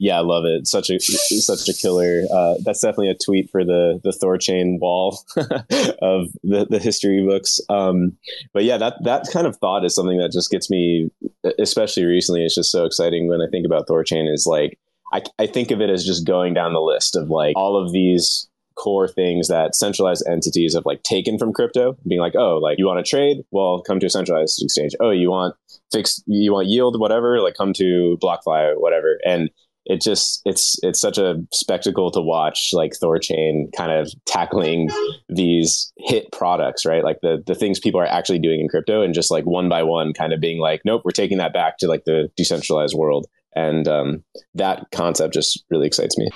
[0.00, 0.66] Yeah, I love it.
[0.66, 2.22] Such a such a killer.
[2.32, 7.60] Uh, that's definitely a tweet for the the Thorchain wall of the, the history books.
[7.68, 8.16] Um,
[8.52, 11.10] but yeah, that that kind of thought is something that just gets me,
[11.58, 12.44] especially recently.
[12.44, 14.32] It's just so exciting when I think about Thorchain.
[14.32, 14.78] Is like
[15.12, 17.92] I I think of it as just going down the list of like all of
[17.92, 22.78] these core things that centralized entities have like taken from crypto being like oh like
[22.78, 25.56] you want to trade well come to a centralized exchange oh you want
[25.90, 29.48] fixed you want yield whatever like come to blockfi or whatever and
[29.86, 34.90] it just it's it's such a spectacle to watch like Thorchain kind of tackling
[35.28, 37.04] these hit products, right?
[37.04, 39.84] Like the the things people are actually doing in crypto and just like one by
[39.84, 43.26] one kind of being like, nope, we're taking that back to like the decentralized world.
[43.54, 46.28] And um, that concept just really excites me.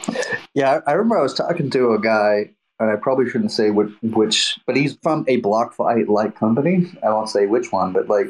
[0.55, 3.93] Yeah, I remember I was talking to a guy, and I probably shouldn't say which,
[4.03, 6.91] which but he's from a BlockFi like company.
[7.03, 8.29] I won't say which one, but like,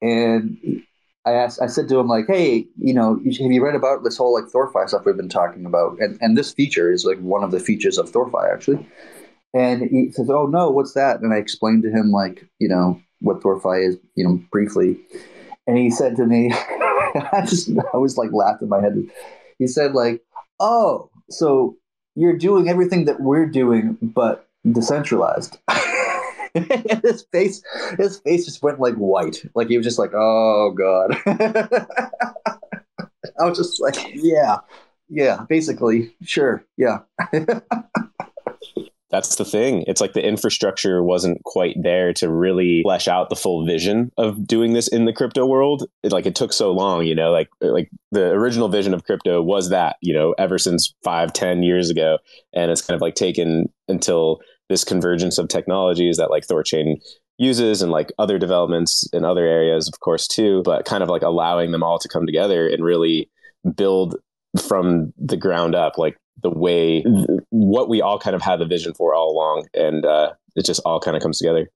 [0.00, 0.58] and
[1.24, 4.16] I asked, I said to him like, "Hey, you know, have you read about this
[4.16, 7.44] whole like ThorFi stuff we've been talking about?" And and this feature is like one
[7.44, 8.86] of the features of ThorFi actually.
[9.54, 13.00] And he says, "Oh no, what's that?" And I explained to him like, you know,
[13.20, 14.98] what ThorFi is, you know, briefly.
[15.66, 19.00] And he said to me, I just I was like laughed in my head.
[19.58, 20.22] He said like,
[20.58, 21.76] "Oh, so
[22.16, 25.58] you're doing everything that we're doing, but decentralized."
[27.02, 27.62] his face,
[27.98, 29.44] his face just went like white.
[29.54, 31.16] Like he was just like, "Oh God."
[33.38, 34.58] I was just like, "Yeah,
[35.08, 36.98] yeah." Basically, sure, yeah.
[39.12, 39.84] That's the thing.
[39.86, 44.46] It's like the infrastructure wasn't quite there to really flesh out the full vision of
[44.46, 45.86] doing this in the crypto world.
[46.02, 49.42] It, like it took so long, you know, like like the original vision of crypto
[49.42, 52.18] was that, you know, ever since five, ten years ago.
[52.54, 56.96] And it's kind of like taken until this convergence of technologies that like Thorchain
[57.38, 61.22] uses and like other developments in other areas, of course, too, but kind of like
[61.22, 63.30] allowing them all to come together and really
[63.76, 64.16] build
[64.68, 67.04] from the ground up, like the way
[67.50, 70.80] what we all kind of had the vision for all along, and uh, it just
[70.84, 71.68] all kind of comes together.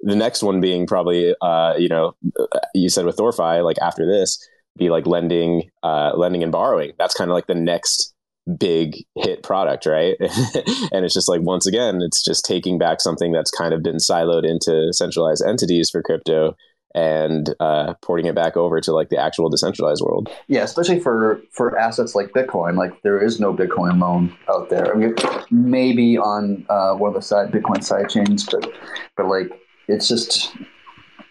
[0.00, 2.14] The next one being probably, uh, you know,
[2.74, 4.38] you said with ThorFi, like after this,
[4.76, 6.92] be like lending, uh, lending and borrowing.
[6.98, 8.13] That's kind of like the next
[8.58, 10.16] big hit product, right?
[10.20, 13.96] and it's just like once again, it's just taking back something that's kind of been
[13.96, 16.56] siloed into centralized entities for crypto
[16.94, 20.30] and uh, porting it back over to like the actual decentralized world.
[20.46, 22.76] Yeah, especially for for assets like Bitcoin.
[22.76, 24.94] Like there is no Bitcoin loan out there.
[24.94, 25.14] I mean,
[25.50, 28.70] maybe on uh, one of the side Bitcoin side chains, but
[29.16, 29.50] but like
[29.88, 30.54] it's just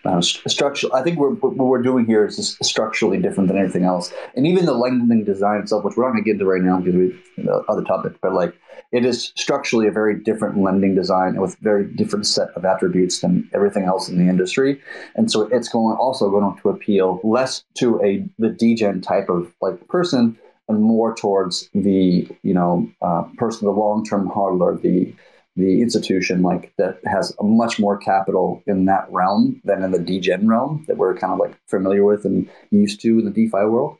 [0.06, 0.94] uh, structural.
[0.94, 4.66] I think we're, what we're doing here is structurally different than anything else, and even
[4.66, 7.44] the lending design itself, which we're not going to get into right now because we
[7.44, 8.54] the other topic, but like
[8.92, 13.50] it is structurally a very different lending design with very different set of attributes than
[13.54, 14.82] everything else in the industry,
[15.16, 19.54] and so it's going also going to appeal less to a the degen type of
[19.62, 20.38] like person
[20.70, 25.14] and more towards the you know uh, person, the long term hodler, the
[25.56, 30.48] the institution like that has much more capital in that realm than in the degen
[30.48, 33.98] realm that we're kind of like familiar with and used to in the DeFi world.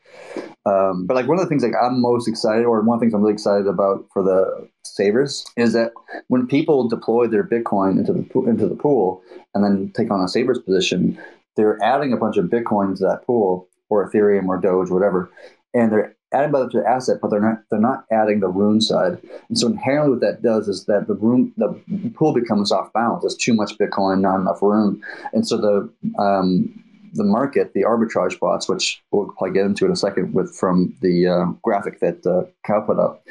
[0.66, 3.04] Um, but like one of the things like I'm most excited, or one of the
[3.06, 5.92] things I'm really excited about for the savers is that
[6.28, 9.22] when people deploy their Bitcoin into the into the pool
[9.54, 11.20] and then take on a savers position,
[11.56, 15.30] they're adding a bunch of Bitcoin to that pool or Ethereum or Doge, whatever,
[15.74, 19.18] and they're adding by the asset, but they're not they're not adding the rune side.
[19.50, 21.80] And so inherently, what that does is that the rune the
[22.16, 23.24] pool becomes off balance.
[23.24, 25.02] There's too much Bitcoin, not enough rune,
[25.34, 29.92] and so the um, the market, the arbitrage bots, which we'll probably get into in
[29.92, 33.24] a second with from the uh, graphic that uh, Cal put up.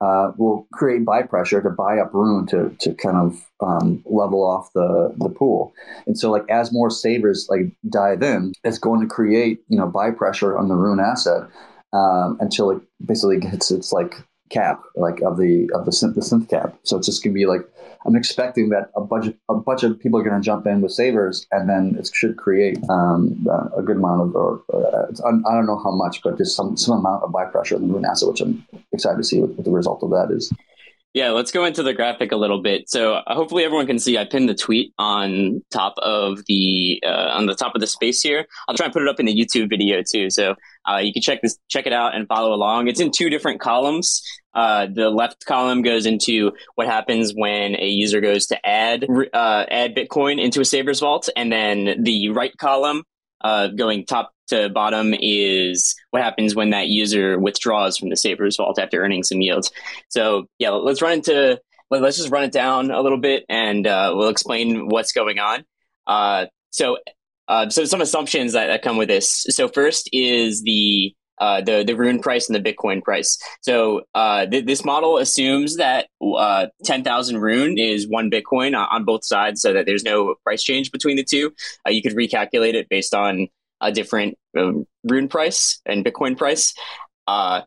[0.00, 4.44] Uh, will create buy pressure to buy up rune to to kind of um, level
[4.44, 5.72] off the the pool,
[6.08, 9.86] and so like as more savers like dive in, it's going to create you know
[9.86, 11.42] buy pressure on the rune asset,
[11.92, 14.16] um, until it basically gets its like
[14.50, 16.78] cap, like of the of the synth, the synth cap.
[16.82, 17.62] So it's just gonna be like
[18.04, 20.92] I'm expecting that a bunch of, a bunch of people are gonna jump in with
[20.92, 25.66] savers, and then it should create um, a good amount of, or uh, I don't
[25.66, 28.40] know how much, but just some some amount of buy pressure in the asset, which
[28.40, 30.52] I'm excited to see what, what the result of that is.
[31.14, 32.88] Yeah, let's go into the graphic a little bit.
[32.88, 34.16] So uh, hopefully everyone can see.
[34.16, 38.22] I pinned the tweet on top of the uh, on the top of the space
[38.22, 38.46] here.
[38.66, 40.54] I'll try and put it up in the YouTube video too, so
[40.90, 42.88] uh, you can check this check it out and follow along.
[42.88, 44.22] It's in two different columns.
[44.54, 49.66] Uh, the left column goes into what happens when a user goes to add uh,
[49.70, 53.02] add Bitcoin into a Savers vault, and then the right column
[53.42, 58.56] uh, going top to bottom is what happens when that user withdraws from the Savers
[58.56, 59.70] vault after earning some yields.
[60.08, 64.12] So yeah, let's run into let's just run it down a little bit, and uh,
[64.14, 65.64] we'll explain what's going on.
[66.06, 66.98] Uh, so
[67.48, 69.46] uh, so some assumptions that, that come with this.
[69.50, 73.38] So first is the uh, the the rune price and the Bitcoin price.
[73.62, 79.04] So uh, th- this model assumes that uh, ten thousand rune is one Bitcoin on
[79.04, 81.52] both sides, so that there's no price change between the two.
[81.86, 83.48] Uh, you could recalculate it based on
[83.80, 86.74] a different um, rune price and Bitcoin price.
[87.26, 87.62] Uh,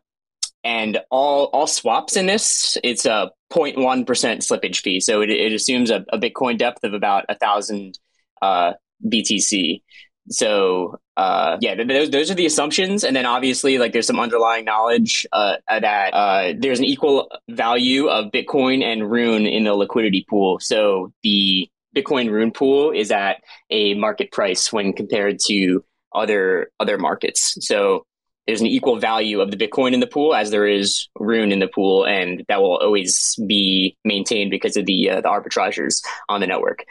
[0.64, 5.00] and all all swaps in this, it's a 0.1 percent slippage fee.
[5.00, 7.98] So it, it assumes a, a, Bitcoin depth of about a thousand
[8.42, 8.72] uh,
[9.06, 9.82] BTC
[10.28, 14.64] so uh, yeah, those those are the assumptions, and then obviously like there's some underlying
[14.64, 20.26] knowledge uh, that uh, there's an equal value of Bitcoin and Rune in the liquidity
[20.28, 20.58] pool.
[20.60, 23.38] So the Bitcoin Rune pool is at
[23.70, 25.82] a market price when compared to
[26.14, 27.56] other other markets.
[27.60, 28.04] So
[28.46, 31.58] there's an equal value of the Bitcoin in the pool as there is Rune in
[31.58, 36.40] the pool, and that will always be maintained because of the uh, the arbitrageurs on
[36.40, 36.84] the network.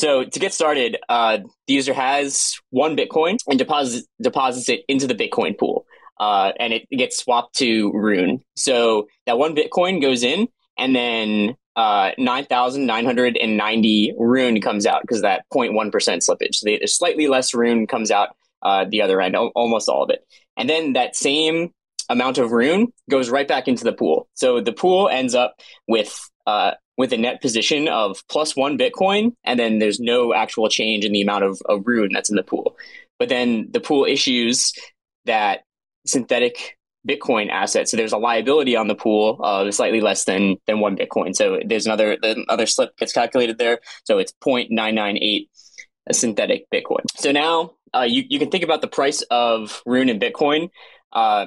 [0.00, 5.06] So to get started, uh, the user has one Bitcoin and deposits deposits it into
[5.06, 5.84] the Bitcoin pool,
[6.18, 8.40] uh, and it gets swapped to Rune.
[8.56, 15.44] So that one Bitcoin goes in, and then uh, 9,990 Rune comes out because that
[15.52, 16.54] 0.1% slippage.
[16.54, 18.30] So the, slightly less Rune comes out
[18.62, 20.26] uh, the other end, almost all of it.
[20.56, 21.74] And then that same
[22.08, 24.30] amount of Rune goes right back into the pool.
[24.32, 29.32] So the pool ends up with uh, with a net position of plus one Bitcoin,
[29.42, 32.42] and then there's no actual change in the amount of, of rune that's in the
[32.42, 32.76] pool.
[33.18, 34.74] But then the pool issues
[35.24, 35.62] that
[36.06, 36.76] synthetic
[37.08, 37.88] Bitcoin asset.
[37.88, 41.34] So there's a liability on the pool of slightly less than than one Bitcoin.
[41.34, 43.80] So there's another another slip gets calculated there.
[44.04, 45.48] So it's 0.998
[46.06, 47.06] a synthetic Bitcoin.
[47.16, 50.68] So now uh, you you can think about the price of Rune and Bitcoin.
[51.14, 51.46] Uh,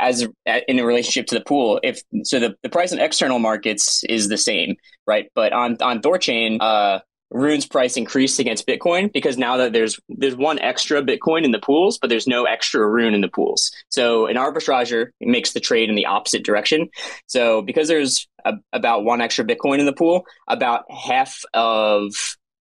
[0.00, 0.26] as
[0.68, 1.80] in a relationship to the pool.
[1.82, 5.30] If so, the, the price in external markets is the same, right?
[5.34, 10.34] But on on Thorchain, uh, Rune's price increased against Bitcoin because now that there's there's
[10.34, 13.70] one extra Bitcoin in the pools, but there's no extra Rune in the pools.
[13.88, 16.88] So an arbitrager makes the trade in the opposite direction.
[17.26, 22.12] So because there's a, about one extra Bitcoin in the pool, about half of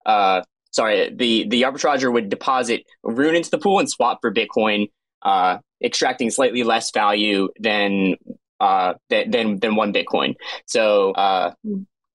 [0.04, 4.90] uh, sorry, the the arbitrager would deposit Rune into the pool and swap for Bitcoin,
[5.22, 8.16] uh, extracting slightly less value than
[8.60, 10.34] uh, than than one Bitcoin.
[10.66, 11.54] So uh,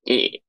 [0.06, 0.42] it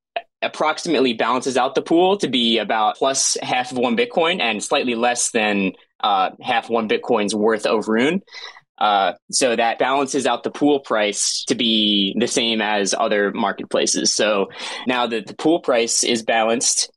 [0.42, 4.94] approximately balances out the pool to be about plus half of one Bitcoin and slightly
[4.94, 8.22] less than uh, half one Bitcoin's worth of Rune.
[8.78, 14.12] Uh, so that balances out the pool price to be the same as other marketplaces.
[14.12, 14.48] So
[14.88, 16.90] now that the pool price is balanced,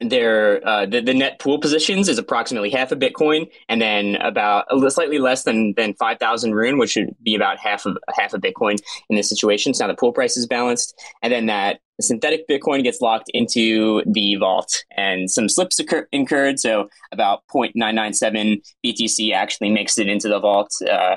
[0.00, 4.66] their uh, the, the net pool positions is approximately half a Bitcoin, and then about
[4.70, 8.34] a slightly less than than five thousand Rune, which would be about half of half
[8.34, 8.78] a Bitcoin
[9.08, 9.74] in this situation.
[9.74, 14.02] So now the pool price is balanced, and then that synthetic Bitcoin gets locked into
[14.06, 16.58] the vault, and some slips occur- incurred.
[16.58, 20.70] So about 0.997 BTC actually makes it into the vault.
[20.88, 21.16] Uh,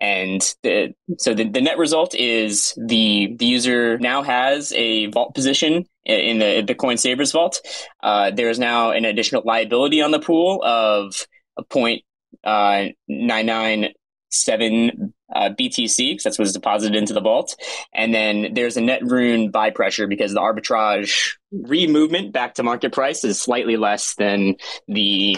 [0.00, 5.34] and the, so the, the net result is the, the user now has a vault
[5.34, 7.60] position in the Bitcoin Savers vault.
[8.02, 12.02] Uh, there is now an additional liability on the pool of a point
[12.44, 13.88] uh, nine nine
[14.30, 17.56] seven uh, BTC because that's what's deposited into the vault.
[17.94, 22.92] And then there's a net rune buy pressure because the arbitrage re-movement back to market
[22.92, 25.36] price is slightly less than the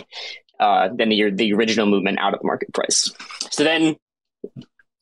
[0.59, 3.13] uh, than the the original movement out of market price.
[3.51, 3.97] So then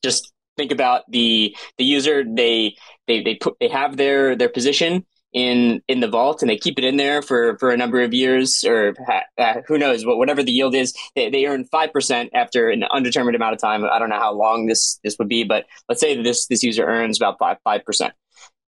[0.03, 2.75] just think about the the user they
[3.07, 6.79] they they put they have their their position in in the vault and they keep
[6.79, 8.95] it in there for for a number of years or
[9.37, 13.35] uh, who knows what whatever the yield is they, they earn 5% after an undetermined
[13.35, 16.15] amount of time i don't know how long this this would be but let's say
[16.15, 18.11] that this this user earns about 5 5%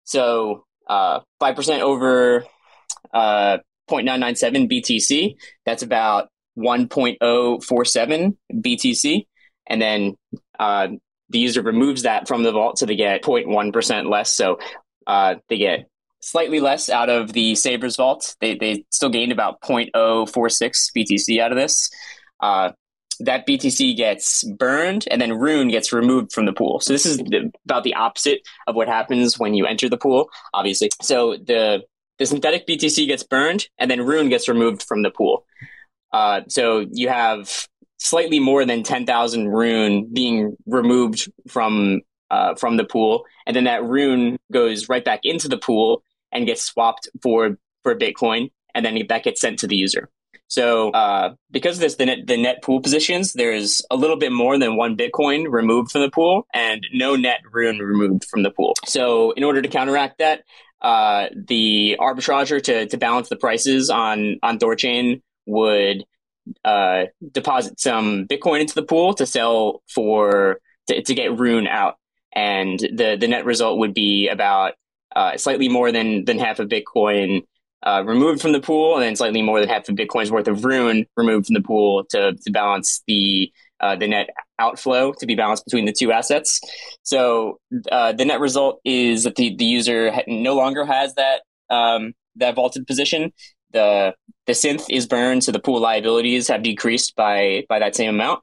[0.03, 2.45] so uh, 5% over
[3.11, 3.57] uh,
[3.89, 9.25] 0.997 btc that's about 1.047 btc
[9.67, 10.15] and then
[10.59, 10.89] uh,
[11.31, 14.33] the user removes that from the vault, so they get 0.1% less.
[14.33, 14.59] So
[15.07, 15.89] uh, they get
[16.21, 18.35] slightly less out of the Savers vault.
[18.39, 21.89] They, they still gained about 0.046 BTC out of this.
[22.39, 22.71] Uh,
[23.19, 26.79] that BTC gets burned and then Rune gets removed from the pool.
[26.79, 30.29] So this is the, about the opposite of what happens when you enter the pool,
[30.53, 30.89] obviously.
[31.01, 31.83] So the
[32.17, 35.45] the synthetic BTC gets burned and then Rune gets removed from the pool.
[36.13, 42.85] Uh, so you have slightly more than 10,000 rune being removed from uh, from the
[42.85, 47.57] pool, and then that rune goes right back into the pool and gets swapped for
[47.83, 50.09] for Bitcoin, and then that gets sent to the user.
[50.47, 54.33] So uh, because of this, the net, the net pool positions, there's a little bit
[54.33, 58.51] more than one Bitcoin removed from the pool and no net rune removed from the
[58.51, 58.75] pool.
[58.85, 60.43] So in order to counteract that,
[60.81, 66.03] uh, the arbitrager to, to balance the prices on, on Thorchain would
[66.65, 71.95] uh, deposit some Bitcoin into the pool to sell for to, to get Rune out,
[72.33, 74.73] and the the net result would be about
[75.15, 77.41] uh, slightly more than than half a Bitcoin
[77.83, 80.63] uh, removed from the pool, and then slightly more than half a Bitcoin's worth of
[80.63, 85.35] Rune removed from the pool to to balance the uh, the net outflow to be
[85.35, 86.61] balanced between the two assets.
[87.03, 87.59] So
[87.91, 92.55] uh, the net result is that the, the user no longer has that um, that
[92.55, 93.31] vaulted position
[93.73, 94.13] the
[94.47, 98.41] the synth is burned, so the pool liabilities have decreased by by that same amount.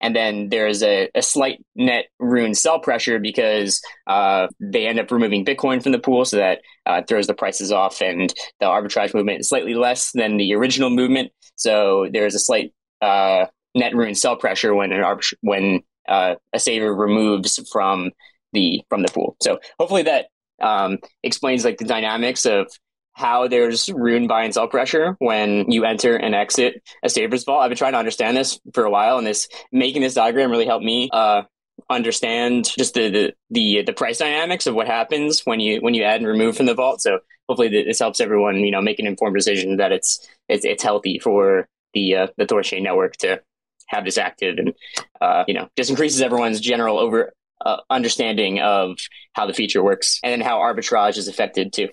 [0.00, 5.10] And then there's a, a slight net rune sell pressure because uh, they end up
[5.10, 9.14] removing Bitcoin from the pool, so that uh, throws the prices off, and the arbitrage
[9.14, 11.32] movement is slightly less than the original movement.
[11.56, 16.58] So there's a slight uh, net rune sell pressure when an arbit- when uh, a
[16.58, 18.10] saver removes from
[18.52, 19.36] the from the pool.
[19.42, 20.26] So hopefully that
[20.60, 22.70] um, explains like the dynamics of
[23.18, 27.62] how there's rune buy and sell pressure when you enter and exit a Savers vault.
[27.62, 30.66] I've been trying to understand this for a while, and this making this diagram really
[30.66, 31.42] helped me uh,
[31.90, 36.04] understand just the, the, the the price dynamics of what happens when you when you
[36.04, 37.00] add and remove from the vault.
[37.02, 40.82] So hopefully this helps everyone you know make an informed decision that it's it's, it's
[40.82, 43.42] healthy for the uh, the Thorchain network to
[43.88, 44.74] have this active and
[45.20, 47.32] uh, you know just increases everyone's general over
[47.64, 48.98] uh, understanding of
[49.32, 51.88] how the feature works and then how arbitrage is affected too.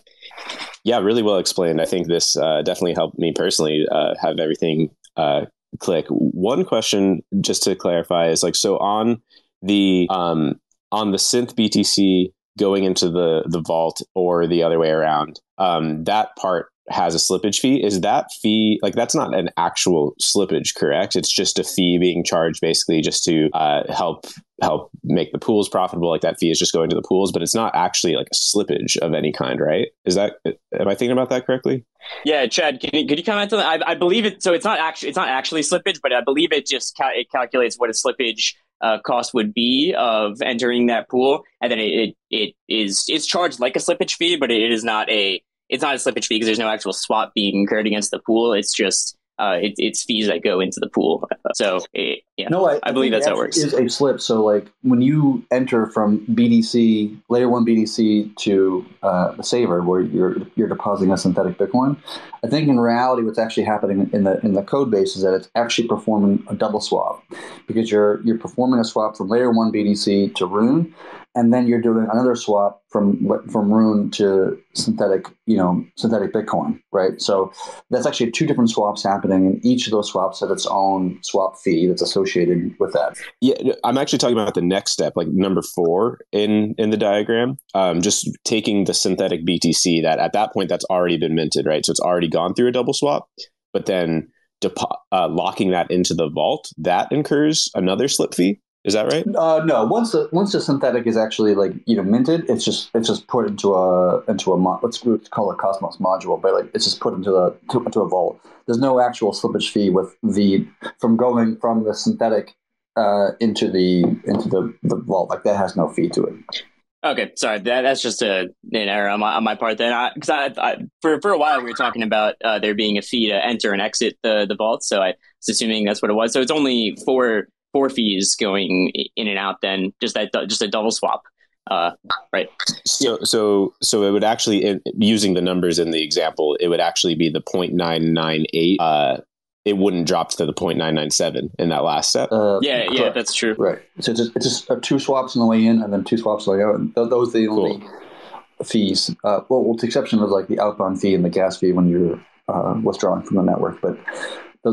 [0.83, 1.81] Yeah, really well explained.
[1.81, 5.45] I think this uh, definitely helped me personally uh, have everything uh,
[5.79, 6.05] click.
[6.09, 9.21] One question, just to clarify, is like so on
[9.61, 10.59] the um,
[10.91, 15.39] on the synth BTC going into the the vault or the other way around.
[15.57, 17.83] Um, that part has a slippage fee.
[17.83, 21.15] Is that fee like that's not an actual slippage, correct?
[21.15, 24.27] It's just a fee being charged basically just to uh, help
[24.61, 26.09] help make the pools profitable.
[26.09, 28.35] Like that fee is just going to the pools, but it's not actually like a
[28.35, 29.87] slippage of any kind, right?
[30.05, 31.85] Is that am I thinking about that correctly?
[32.23, 33.87] Yeah, Chad, can you, could you comment on that?
[33.87, 34.43] I, I believe it.
[34.43, 37.77] So it's not actually it's not actually slippage, but I believe it just it calculates
[37.77, 42.15] what a slippage uh, cost would be of entering that pool, and then it, it,
[42.29, 45.95] it is it's charged like a slippage fee, but it is not a it's not
[45.95, 48.53] a slippage fee because there's no actual swap being incurred against the pool.
[48.53, 51.27] It's just uh, it, it's fees that go into the pool.
[51.55, 53.57] So it, yeah, no, I, I believe that's how it works.
[53.57, 54.21] Is a slip.
[54.21, 60.01] So like when you enter from BTC layer one BTC to uh, the saver, where
[60.01, 61.97] you're you're depositing a synthetic Bitcoin,
[62.43, 65.33] I think in reality, what's actually happening in the in the code base is that
[65.33, 67.23] it's actually performing a double swap
[67.67, 70.93] because you're you're performing a swap from layer one BTC to Rune,
[71.35, 76.79] and then you're doing another swap from from Rune to synthetic, you know, synthetic Bitcoin,
[76.91, 77.21] right?
[77.21, 77.51] So
[77.89, 81.57] that's actually two different swaps happening, and each of those swaps have its own swap
[81.57, 83.17] fee that's associated with that.
[83.41, 87.57] Yeah, I'm actually talking about the next step, like number four in in the diagram.
[87.73, 91.85] Um, just taking the synthetic BTC that at that point that's already been minted, right?
[91.85, 93.27] So it's already gone through a double swap,
[93.73, 94.29] but then
[94.61, 98.59] depo- uh, locking that into the vault that incurs another slip fee.
[98.85, 99.25] Is that right?
[99.35, 99.83] Uh, no.
[99.83, 103.25] Once the once the synthetic is actually like you know minted, it's just it's just
[103.27, 104.99] put into a into a mo- let's
[105.31, 108.39] call it Cosmos module, but like it's just put into the to, into a vault.
[108.67, 110.67] There's no actual slippage fee with the
[110.99, 112.55] from going from the synthetic
[112.95, 115.31] uh, into the into the, the vault.
[115.31, 116.63] Like that has no fee to it.
[117.03, 117.59] Okay, sorry.
[117.59, 119.77] That, that's just a, an error on my, on my part.
[119.77, 122.73] Then, because I, I, I, for for a while we were talking about uh, there
[122.73, 125.07] being a fee to enter and exit the the vault, so I
[125.39, 126.33] was assuming that's what it was.
[126.33, 130.67] So it's only for four fees going in and out then just that just a
[130.67, 131.23] double swap
[131.69, 131.91] uh,
[132.31, 132.47] right
[132.85, 137.15] so so so it would actually using the numbers in the example it would actually
[137.15, 139.17] be the 0.998 uh,
[139.65, 142.93] it wouldn't drop to the 0.997 in that last step uh, yeah correct.
[142.93, 145.65] yeah that's true right so it's just, it's just uh, two swaps on the way
[145.65, 148.65] in and then two swaps on the way out and those are the only cool.
[148.65, 151.73] fees uh, well with the exception of like the outbound fee and the gas fee
[151.73, 153.97] when you're uh, withdrawing from the network but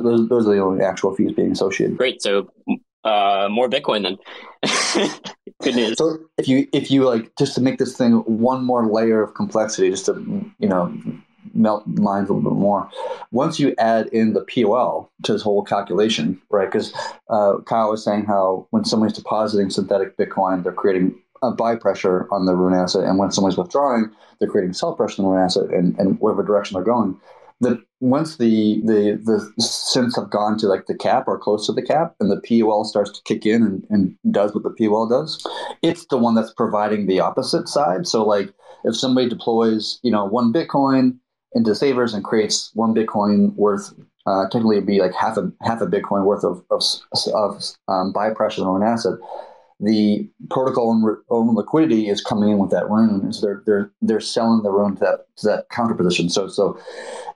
[0.01, 1.99] those, those are the only actual fees being associated.
[1.99, 2.23] Great.
[2.23, 2.51] So
[3.05, 4.19] uh, more Bitcoin then.
[5.63, 5.99] Good news.
[5.99, 9.35] So if you if you like just to make this thing one more layer of
[9.35, 10.15] complexity, just to
[10.59, 10.93] you know
[11.55, 12.89] melt minds a little bit more.
[13.31, 16.71] Once you add in the POL to this whole calculation, right?
[16.71, 16.95] Because
[17.29, 22.29] uh, Kyle was saying how when somebody's depositing synthetic Bitcoin, they're creating a buy pressure
[22.31, 25.45] on the Rune asset, and when someone's withdrawing, they're creating sell pressure on the Rune
[25.45, 27.19] asset, and, and whatever direction they're going
[27.63, 31.73] the once the the the synths have gone to like the cap or close to
[31.73, 35.07] the cap and the POL starts to kick in and, and does what the POL
[35.09, 35.47] does,
[35.83, 38.09] it's the one that's providing the opposite side.
[38.09, 41.17] So like if somebody deploys, you know, one Bitcoin
[41.55, 43.95] into savers and creates one Bitcoin worth
[44.27, 46.83] uh, technically it'd be like half a half a Bitcoin worth of of,
[47.33, 49.15] of um, buy pressure on an asset
[49.83, 53.33] the protocol own, own liquidity is coming in with that rune.
[53.33, 56.29] So they're they're they're selling the rune to that to that counter position.
[56.31, 56.79] So so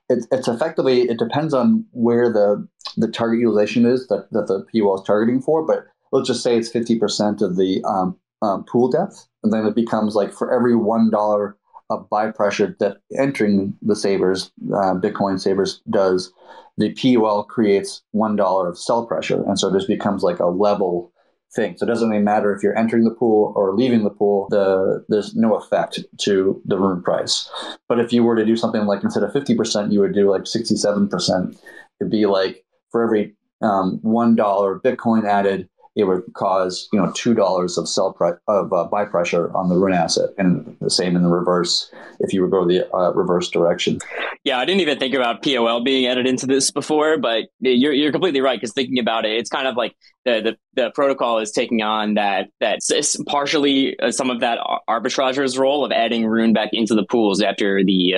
[0.09, 2.66] it's it's effectively it depends on where the
[2.97, 5.66] the target utilization is that, that the POL is targeting for.
[5.66, 9.66] But let's just say it's fifty percent of the um, um, pool depth, and then
[9.66, 11.57] it becomes like for every one dollar
[11.90, 16.32] of buy pressure that entering the savers, uh, Bitcoin savers does,
[16.78, 21.12] the POL creates one dollar of sell pressure, and so this becomes like a level
[21.57, 21.76] thing.
[21.76, 24.46] So it doesn't really matter if you're entering the pool or leaving the pool.
[24.50, 27.50] The there's no effect to the rune price.
[27.88, 30.42] But if you were to do something like instead of 50%, you would do like
[30.42, 31.59] 67%.
[32.00, 37.11] It'd be like for every um, one dollar Bitcoin added, it would cause you know
[37.14, 40.90] two dollars of sell pre- of uh, buy pressure on the rune asset, and the
[40.90, 41.90] same in the reverse
[42.20, 43.99] if you would go the uh, reverse direction.
[44.44, 48.12] Yeah, I didn't even think about POL being added into this before, but you're you're
[48.12, 51.51] completely right because thinking about it, it's kind of like the the, the protocol is
[51.51, 52.80] taking on that that
[53.26, 57.82] partially uh, some of that arbitrager's role of adding rune back into the pools after
[57.82, 58.14] the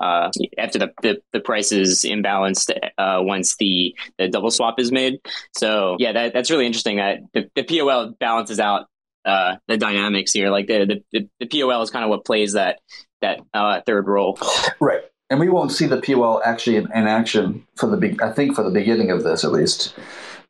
[0.00, 4.90] uh, after the, the, the price is imbalanced uh, once the, the double swap is
[4.90, 5.20] made.
[5.56, 8.86] So yeah, that, that's really interesting that the, the POL balances out
[9.24, 10.50] uh, the dynamics here.
[10.50, 12.80] Like the, the, the POL is kind of what plays that
[13.20, 14.38] that uh, third role.
[14.80, 15.02] Right.
[15.28, 18.56] And we won't see the POL actually in, in action for the be- I think
[18.56, 19.94] for the beginning of this at least.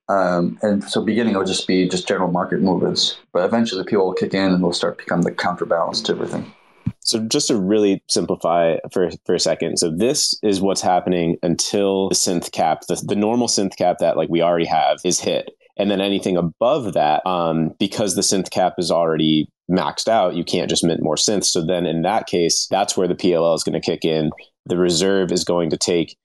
[0.09, 4.07] Um, and so beginning will just be just general market movements, but eventually the POL
[4.07, 6.53] will kick in and will start become the counterbalance to everything.
[7.01, 9.79] So just to really simplify for, for a second.
[9.79, 14.17] So this is what's happening until the synth cap, the, the normal synth cap that
[14.17, 15.51] like we already have is hit.
[15.79, 20.45] And then anything above that, um, because the synth cap is already maxed out, you
[20.45, 21.47] can't just mint more synths.
[21.47, 24.31] So then in that case, that's where the POL is going to kick in
[24.67, 26.17] the reserve is going to take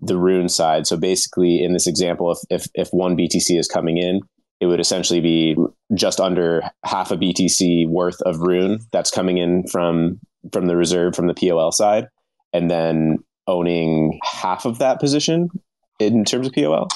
[0.00, 0.86] the rune side.
[0.86, 4.20] So basically, in this example, if, if, if one BTC is coming in,
[4.60, 5.56] it would essentially be
[5.94, 10.20] just under half a BTC worth of rune that's coming in from
[10.52, 12.08] from the reserve from the POL side,
[12.52, 15.48] and then owning half of that position
[15.98, 16.88] in terms of POL.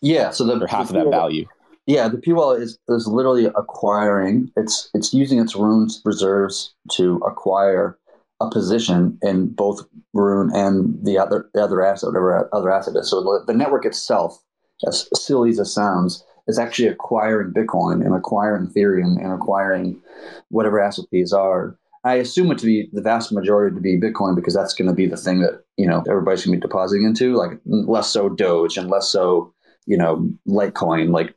[0.00, 1.46] Yeah, so the or half the of that POL value.
[1.86, 4.50] Yeah, the POL is is literally acquiring.
[4.56, 7.98] It's it's using its runes reserves to acquire
[8.40, 9.82] a position in both
[10.14, 13.10] rune and the other the other asset, whatever other asset is.
[13.10, 14.40] So the, the network itself,
[14.86, 20.00] as silly as it sounds, is actually acquiring Bitcoin and acquiring Ethereum and acquiring
[20.48, 21.76] whatever these are.
[22.02, 24.94] I assume it to be the vast majority to be Bitcoin because that's going to
[24.94, 27.34] be the thing that you know everybody's going to be depositing into.
[27.34, 29.52] Like less so Doge and less so
[29.86, 31.10] you know Litecoin.
[31.10, 31.34] Like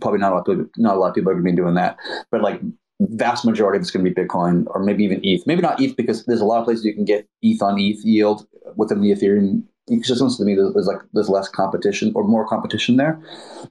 [0.00, 1.56] probably not a lot of people, not a lot of people are going to be
[1.56, 1.96] doing that,
[2.30, 2.60] but like
[3.00, 5.46] vast majority of it's going to be Bitcoin or maybe even ETH.
[5.46, 8.04] Maybe not ETH because there's a lot of places you can get ETH on ETH
[8.04, 10.30] yield within the Ethereum ecosystem.
[10.30, 13.20] So to me, there's, there's like there's less competition or more competition there,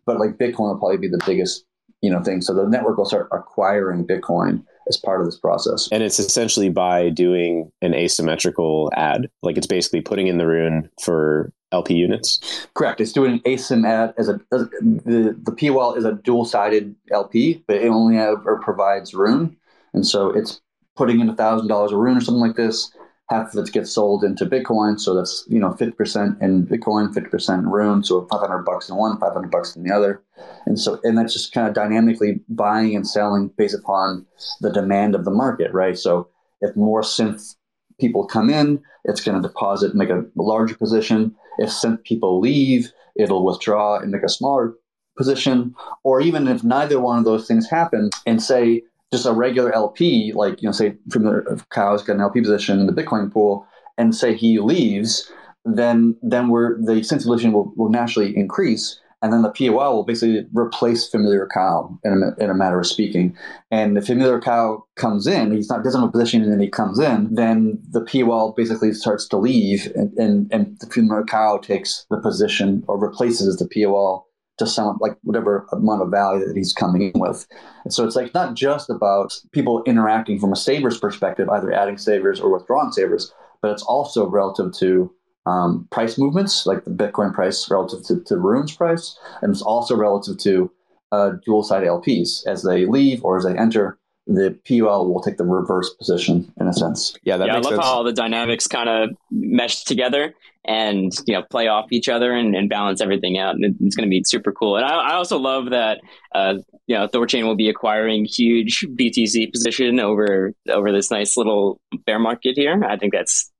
[0.05, 1.65] but like Bitcoin will probably be the biggest
[2.01, 2.41] you know thing.
[2.41, 5.89] So the network will start acquiring Bitcoin as part of this process.
[5.91, 9.29] And it's essentially by doing an asymmetrical add.
[9.41, 12.67] Like it's basically putting in the rune for LP units.
[12.75, 13.01] Correct.
[13.01, 16.95] It's doing an asym add as a as, the the POL is a dual sided
[17.11, 19.57] LP, but it only ever provides rune,
[19.93, 20.61] and so it's
[20.95, 22.91] putting in a thousand dollars a rune or something like this.
[23.29, 27.13] Half of it gets sold into Bitcoin, so that's you know fifty percent in Bitcoin,
[27.13, 29.93] fifty percent in rune, so five hundred bucks in one, five hundred bucks in the
[29.93, 30.21] other,
[30.67, 34.25] and so and that's just kind of dynamically buying and selling based upon
[34.61, 35.97] the demand of the market, right?
[35.97, 36.29] So
[36.61, 37.55] if more synth
[37.99, 41.35] people come in, it's going to deposit, make a larger position.
[41.57, 44.75] If synth people leave, it'll withdraw and make a smaller
[45.17, 45.73] position.
[46.03, 50.33] Or even if neither one of those things happen, and say just a regular LP,
[50.33, 53.67] like you know, say from the cow's got an LP position in the Bitcoin pool,
[53.97, 55.31] and say he leaves,
[55.63, 58.99] then then we're the solution will, will naturally increase.
[59.21, 62.85] And then the POL will basically replace familiar cow in a, in a matter of
[62.85, 63.35] speaking.
[63.71, 66.69] And if familiar cow comes in, he's not doesn't have a position, and then he
[66.69, 71.57] comes in, then the POL basically starts to leave, and, and, and the familiar cow
[71.57, 74.27] takes the position or replaces the POL
[74.57, 77.45] to some like whatever amount of value that he's coming in with.
[77.83, 81.97] And so it's like not just about people interacting from a savers perspective, either adding
[81.97, 85.11] savers or withdrawing savers, but it's also relative to
[85.45, 89.95] um, price movements, like the Bitcoin price relative to, to Rune's price, and it's also
[89.95, 90.71] relative to
[91.11, 93.97] uh, dual side LPs as they leave or as they enter.
[94.27, 97.15] The POL will take the reverse position in a sense.
[97.23, 97.83] Yeah, that yeah, I love sense.
[97.83, 100.33] how all the dynamics kind of mesh together
[100.67, 103.55] and you know play off each other and, and balance everything out.
[103.55, 104.77] And it's going to be super cool.
[104.77, 106.01] And I, I also love that
[106.33, 106.55] uh,
[106.87, 112.19] you know Thorchain will be acquiring huge BTC position over over this nice little bear
[112.19, 112.83] market here.
[112.83, 113.51] I think that's.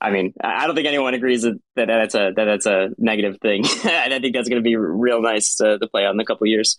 [0.00, 2.90] I mean, I I don't think anyone agrees that, that that's a that that's a
[2.98, 3.64] negative thing.
[3.84, 6.24] and I think that's going to be real nice to, to play out in a
[6.24, 6.78] couple of years.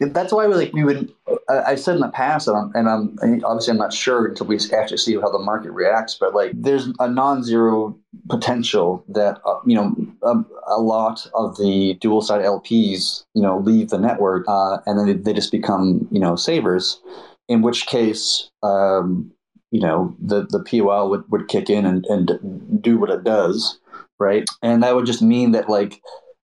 [0.00, 1.12] That's why we like we would.
[1.48, 4.58] I said in the past, and I'm, and I'm obviously I'm not sure until we
[4.72, 6.16] actually see how the market reacts.
[6.18, 7.96] But like, there's a non-zero
[8.28, 13.58] potential that uh, you know a, a lot of the dual side LPs you know
[13.58, 17.00] leave the network, uh, and then they, they just become you know savers.
[17.48, 19.30] In which case, um,
[19.70, 23.78] you know the the POL would, would kick in and, and do what it does,
[24.18, 24.44] right?
[24.62, 26.00] And that would just mean that like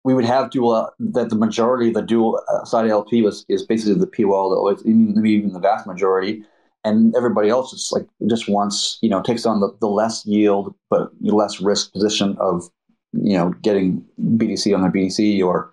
[0.05, 3.65] we would have dual that the majority of the dual uh, side LP was is
[3.65, 6.45] basically the POL that was even, maybe even the vast majority,
[6.85, 10.75] and everybody else just like just wants you know takes on the, the less yield
[10.91, 12.69] but less risk position of
[13.13, 15.73] you know getting BTC on their BTC or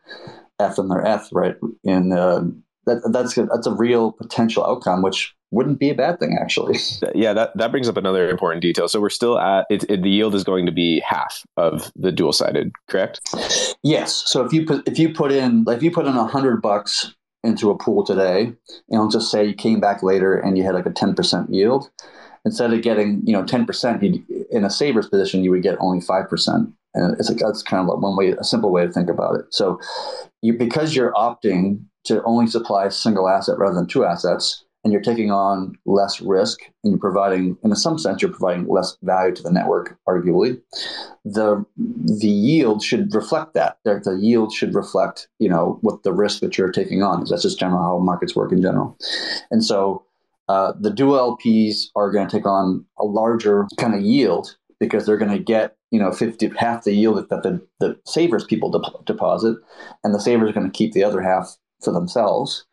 [0.60, 1.56] F on their F right?
[1.86, 2.44] And uh,
[2.86, 6.80] that that's that's a real potential outcome which wouldn't be a bad thing actually.
[7.16, 8.88] yeah, that, that brings up another important detail.
[8.88, 12.12] So we're still at it, it, the yield is going to be half of the
[12.12, 13.22] dual sided, correct?
[13.84, 14.24] Yes.
[14.26, 17.14] So if you put if you put in if you put in a hundred bucks
[17.44, 18.54] into a pool today,
[18.90, 21.52] and let's just say you came back later and you had like a ten percent
[21.54, 21.90] yield,
[22.46, 24.04] instead of getting you know ten percent
[24.52, 26.70] in a savers position, you would get only five percent.
[26.94, 29.36] And it's like that's kind of like one way, a simple way to think about
[29.36, 29.46] it.
[29.50, 29.80] So
[30.42, 34.92] you because you're opting to only supply a single asset rather than two assets, and
[34.92, 39.34] you're taking on less risk and you're providing in some sense you're providing less value
[39.34, 40.60] to the network arguably
[41.26, 43.78] the the yield should reflect that.
[43.84, 47.44] The, yield should reflect you know what the risk that you're taking on is that's
[47.44, 48.98] just general how markets work in general.
[49.50, 50.04] And so
[50.50, 55.06] uh, the dual lps are going to take on a larger kind of yield because
[55.06, 58.72] they're going to get you know 50 half the yield that the, the savers people
[58.72, 59.58] de- deposit
[60.04, 62.66] and the savers are going to keep the other half for themselves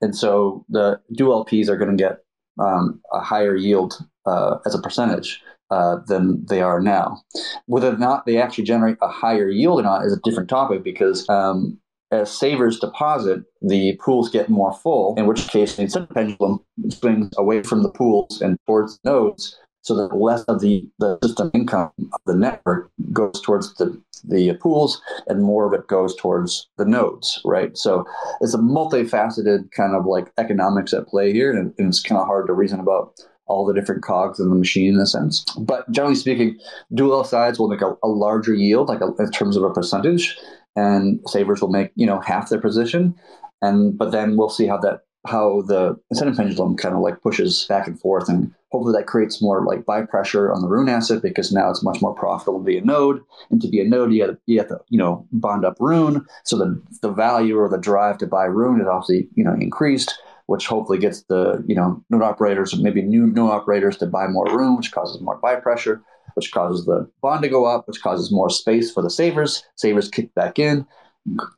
[0.00, 2.18] and so the dual LPs are going to get
[2.58, 3.94] um, a higher yield
[4.26, 5.42] uh, as a percentage.
[5.70, 7.20] uh, than they are now.
[7.66, 10.84] Whether or not they actually generate a higher yield or not is a different topic
[10.84, 11.78] because um,
[12.10, 17.30] as savers deposit, the pools get more full, in which case the incentive pendulum swings
[17.36, 21.92] away from the pools and towards nodes so that less of the, the system income
[21.98, 26.84] of the network goes towards the, the pools and more of it goes towards the
[26.84, 27.76] nodes, right?
[27.76, 28.04] So
[28.40, 32.26] it's a multifaceted kind of like economics at play here, and, and it's kind of
[32.26, 33.14] hard to reason about
[33.46, 35.44] all the different cogs in the machine in a sense.
[35.58, 36.58] But generally speaking,
[36.94, 40.36] dual sides will make a, a larger yield, like a, in terms of a percentage,
[40.74, 43.14] and savers will make you know half their position.
[43.62, 47.64] And but then we'll see how that how the incentive pendulum kind of like pushes
[47.64, 51.22] back and forth and hopefully that creates more like buy pressure on the rune asset
[51.22, 53.20] because now it's much more profitable to be a node.
[53.50, 55.76] And to be a node you have to, you, have to, you know bond up
[55.80, 56.24] rune.
[56.44, 60.14] So the, the value or the drive to buy rune is obviously you know increased
[60.46, 64.26] which hopefully gets the you know node operators or maybe new node operators to buy
[64.28, 66.02] more rune which causes more buy pressure
[66.34, 69.64] which causes the bond to go up which causes more space for the savers.
[69.76, 70.86] Savers kick back in.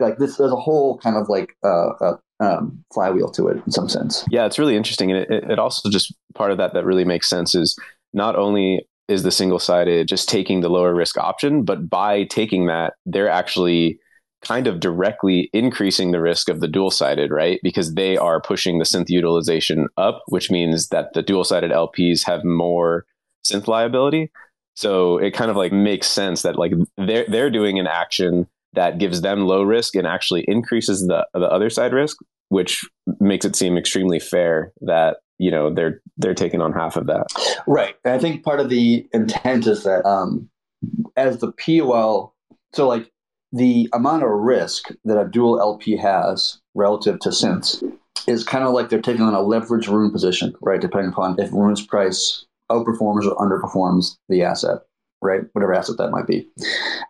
[0.00, 3.72] Like this there's a whole kind of like uh, uh, um, flywheel to it in
[3.72, 4.24] some sense.
[4.30, 7.28] Yeah, it's really interesting, and it, it also just part of that that really makes
[7.28, 7.78] sense is
[8.12, 12.66] not only is the single sided just taking the lower risk option, but by taking
[12.66, 13.98] that, they're actually
[14.42, 17.58] kind of directly increasing the risk of the dual sided, right?
[17.62, 22.24] Because they are pushing the synth utilization up, which means that the dual sided LPs
[22.24, 23.04] have more
[23.44, 24.30] synth liability.
[24.74, 28.98] So it kind of like makes sense that like they're they're doing an action that
[28.98, 32.16] gives them low risk and actually increases the the other side risk,
[32.48, 32.84] which
[33.20, 37.26] makes it seem extremely fair that you know they're they're taking on half of that.
[37.66, 37.96] Right.
[38.04, 40.48] And I think part of the intent is that um,
[41.16, 42.34] as the POL,
[42.72, 43.10] so like
[43.52, 47.82] the amount of risk that a dual LP has relative to synths
[48.26, 50.80] is kind of like they're taking on a leverage rune position, right?
[50.80, 54.80] Depending upon if rune's price outperforms or underperforms the asset
[55.22, 55.42] right?
[55.52, 56.48] Whatever asset that might be.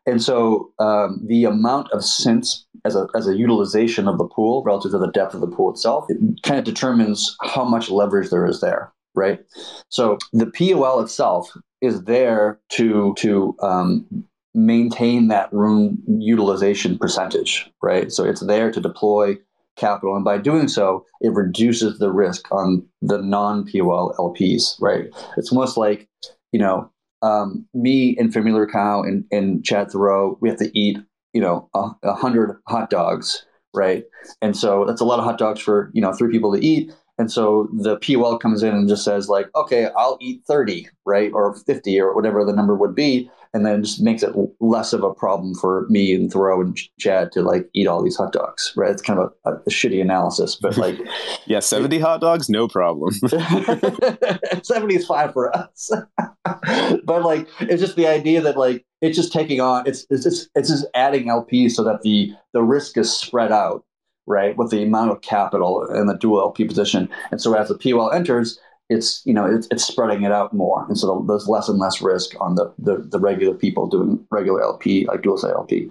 [0.07, 4.63] And so um, the amount of synths as a, as a utilization of the pool
[4.65, 8.31] relative to the depth of the pool itself, it kind of determines how much leverage
[8.31, 9.41] there is there, right?
[9.89, 11.51] So the POL itself
[11.81, 14.07] is there to to um,
[14.55, 18.11] maintain that room utilization percentage, right?
[18.11, 19.37] So it's there to deploy
[19.77, 25.07] capital, and by doing so, it reduces the risk on the non-POL LPs, right?
[25.37, 26.09] It's almost like
[26.53, 26.91] you know
[27.23, 30.99] um, me and Familiar Cow and, and Chad Thoreau, we have to eat,
[31.33, 33.45] you know, a, a hundred hot dogs,
[33.75, 34.05] right?
[34.43, 36.93] And so that's a lot of hot dogs for, you know, three people to eat.
[37.19, 41.33] And so the POL comes in and just says like, okay, I'll eat 30, right?
[41.35, 45.03] Or 50 or whatever the number would be and then just makes it less of
[45.03, 48.73] a problem for me and Thoreau and Chad to like eat all these hot dogs,
[48.77, 48.91] right?
[48.91, 50.99] It's kind of a, a shitty analysis, but like,
[51.47, 53.15] yeah, seventy hot dogs, no problem.
[54.63, 55.91] seventy is fine for us,
[57.05, 60.49] but like, it's just the idea that like it's just taking on it's it's just
[60.55, 63.85] it's just adding LP so that the the risk is spread out,
[64.27, 67.79] right, with the amount of capital in the dual LP position, and so as the
[67.79, 68.59] POL enters,
[68.89, 72.01] it's you know it's, it's spreading it out more, and so there's less and less
[72.01, 75.91] risk on the the, the regular people doing regular LP like dual side LP.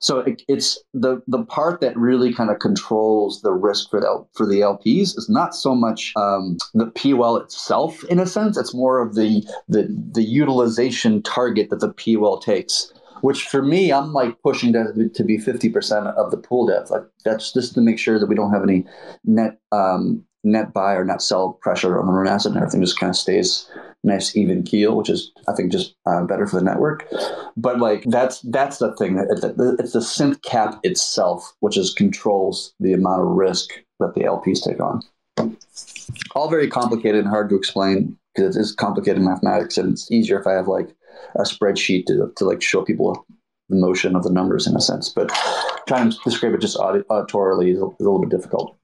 [0.00, 4.24] So it, it's the the part that really kind of controls the risk for the
[4.34, 8.56] for the LPs is not so much um, the POL itself in a sense.
[8.56, 13.92] It's more of the the the utilization target that the POL takes which for me,
[13.92, 16.90] I'm like pushing that to be 50% of the pool depth.
[16.90, 18.84] Like that's just to make sure that we don't have any
[19.24, 22.98] net um, net buy or net sell pressure on the rune asset, and everything just
[22.98, 23.70] kind of stays
[24.04, 27.06] nice even keel, which is I think just uh, better for the network.
[27.56, 29.18] But like that's that's the thing.
[29.18, 33.70] It's the synth cap itself, which is controls the amount of risk
[34.00, 35.02] that the LPs take on.
[36.34, 40.38] All very complicated and hard to explain because it is complicated mathematics, and it's easier
[40.40, 40.94] if I have like
[41.34, 43.26] a spreadsheet to, to like show people
[43.68, 45.08] the motion of the numbers in a sense.
[45.08, 45.30] But
[45.86, 48.77] trying to describe it just auditorily is a, is a little bit difficult.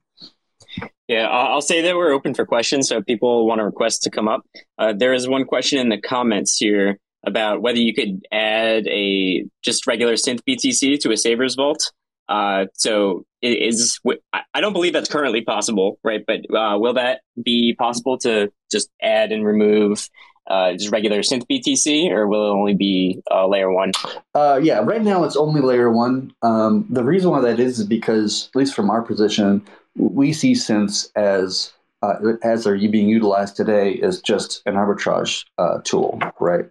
[1.07, 2.89] Yeah, I'll say that we're open for questions.
[2.89, 4.41] So if people want to request to come up,
[4.79, 9.45] uh, there is one question in the comments here about whether you could add a
[9.63, 11.91] just regular synth BTC to a Savers Vault.
[12.27, 13.99] Uh, so is
[14.33, 16.21] I don't believe that's currently possible, right?
[16.25, 20.09] But uh, will that be possible to just add and remove
[20.47, 23.91] uh, just regular synth BTC, or will it only be uh, layer one?
[24.33, 26.33] Uh, yeah, right now it's only layer one.
[26.41, 29.63] Um, the reason why that is is because, at least from our position,
[29.97, 35.79] we see synths as uh, as they're being utilized today as just an arbitrage uh,
[35.83, 36.65] tool, right?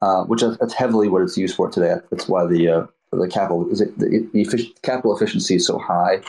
[0.00, 1.96] Uh, which is, that's heavily what it's used for today.
[2.10, 6.20] That's why the uh, the capital is it, the, the capital efficiency is so high,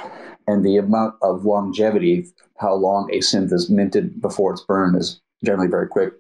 [0.48, 2.26] and the amount of longevity,
[2.58, 6.14] how long a synth is minted before it's burned, is generally very quick.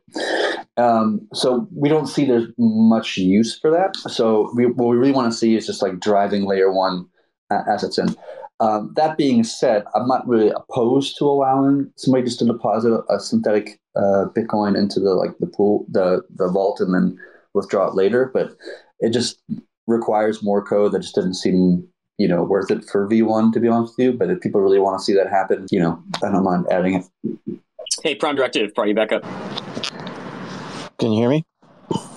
[0.77, 3.95] Um, so we don't see there's much use for that.
[3.97, 7.07] So we, what we really want to see is just like driving layer one
[7.49, 8.15] assets in.
[8.61, 13.13] Um, that being said, I'm not really opposed to allowing somebody just to deposit a,
[13.15, 17.17] a synthetic uh, Bitcoin into the like the pool, the the vault, and then
[17.55, 18.29] withdraw it later.
[18.31, 18.55] But
[18.99, 19.41] it just
[19.87, 21.87] requires more code that just doesn't seem
[22.19, 24.13] you know worth it for V1 to be honest with you.
[24.13, 26.93] But if people really want to see that happen, you know, I don't mind adding
[26.93, 27.59] it.
[28.03, 29.23] Hey, Prime Directive, party back up.
[30.99, 31.43] Can you hear me?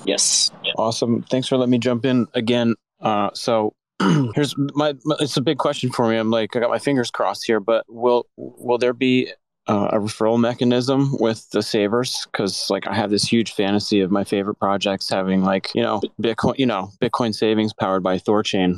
[0.04, 0.50] Yes.
[0.76, 1.22] Awesome.
[1.22, 2.74] Thanks for letting me jump in again.
[3.00, 3.72] Uh, so
[4.34, 6.16] here's my, my, it's a big question for me.
[6.16, 9.32] I'm like i got my fingers crossed here but will will there be
[9.66, 12.26] uh, a referral mechanism with the savers?
[12.30, 16.00] Because like i have this huge fantasy of my favorite projects having like you know
[16.20, 18.76] bitcoin you know bitcoin savings powered by thorchain.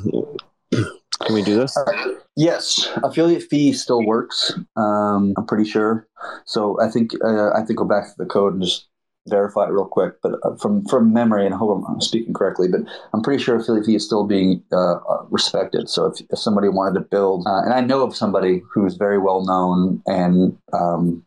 [0.71, 1.75] Can we do this?
[1.75, 2.87] Uh, yes.
[3.03, 6.07] Affiliate fee still works um, i'm pretty sure.
[6.45, 8.87] So i think uh, i think go back to the code and just
[9.29, 12.67] verify it real quick, but uh, from from memory, and I hope I'm speaking correctly,
[12.67, 12.81] but
[13.13, 15.89] I'm pretty sure fee is still being uh, uh, respected.
[15.89, 19.17] So if, if somebody wanted to build, uh, and I know of somebody who's very
[19.17, 21.25] well known and um,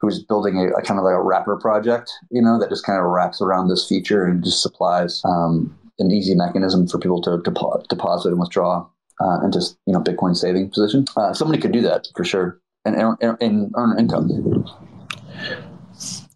[0.00, 2.98] who's building a, a, kind of like a wrapper project, you know, that just kind
[2.98, 7.40] of wraps around this feature and just supplies um, an easy mechanism for people to,
[7.88, 8.86] deposit and withdraw
[9.20, 11.06] uh, into you know Bitcoin saving position.
[11.16, 14.66] Uh, somebody could do that for sure and, and, and earn income.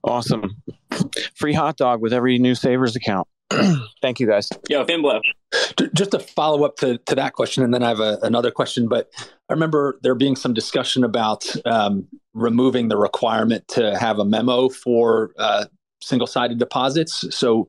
[0.07, 0.63] Awesome.
[1.35, 3.27] Free hot dog with every new Savers account.
[4.03, 4.49] Thank you guys.
[4.69, 5.21] Yo, Finblow.
[5.95, 8.89] Just to follow up to, to that question, and then I have a, another question.
[8.89, 9.11] But
[9.49, 14.69] I remember there being some discussion about um, removing the requirement to have a memo
[14.69, 15.67] for uh,
[16.01, 17.25] single sided deposits.
[17.37, 17.69] So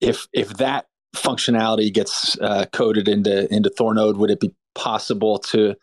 [0.00, 5.74] if if that functionality gets uh, coded into into Thornode, would it be possible to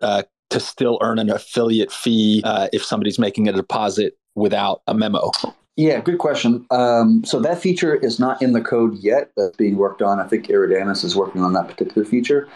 [0.00, 4.94] uh, to still earn an affiliate fee uh, if somebody's making a deposit without a
[4.94, 5.30] memo?
[5.76, 6.64] Yeah, good question.
[6.70, 9.32] Um, so that feature is not in the code yet.
[9.36, 10.20] That's being worked on.
[10.20, 12.48] I think Eridanus is working on that particular feature,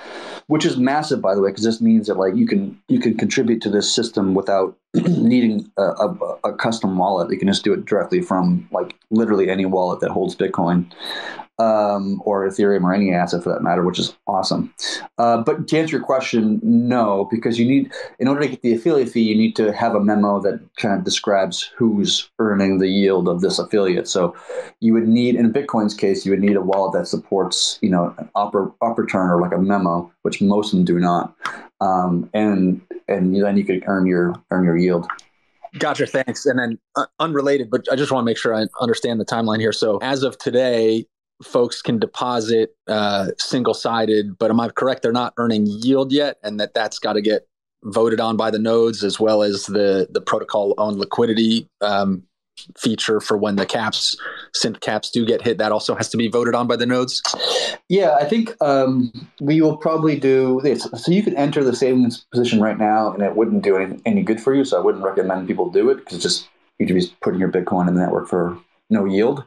[0.47, 3.17] which is massive, by the way, because this means that like you can you can
[3.17, 7.33] contribute to this system without needing a, a, a, custom wallet.
[7.33, 10.87] You can just do it directly from like literally any wallet that holds Bitcoin
[11.59, 14.73] um, or Ethereum or any asset for that matter, which is awesome.
[15.19, 18.75] Uh, but to answer your question, no, because you need, in order to get the
[18.75, 22.89] affiliate fee, you need to have a memo that kind of describes who's earning the
[22.89, 24.09] yield of this affiliate.
[24.09, 24.37] So
[24.81, 28.15] you would need, in Bitcoin's case, you would need a wallet that supports, you know,
[28.19, 31.35] an op, op return or like a memo, which most of them do not.
[31.81, 35.07] Um, and and then you could earn your earn your yield.
[35.79, 36.07] Gotcha.
[36.07, 36.47] Thanks.
[36.47, 39.61] And then uh, unrelated, but I just want to make sure I understand the timeline
[39.61, 39.73] here.
[39.73, 41.07] So as of today,
[41.43, 45.03] folks can deposit uh, single sided, but am I correct?
[45.03, 47.47] They're not earning yield yet, and that that's got to get
[47.85, 52.25] voted on by the nodes as well as the the protocol owned liquidity um,
[52.77, 54.17] feature for when the caps
[54.57, 57.23] synth caps do get hit that also has to be voted on by the nodes
[57.89, 62.27] yeah i think um, we will probably do this so you can enter the savings
[62.33, 65.05] position right now and it wouldn't do any, any good for you so i wouldn't
[65.05, 66.49] recommend people do it because just
[66.81, 68.59] you'd be putting your bitcoin in the network for
[68.91, 69.45] no yield.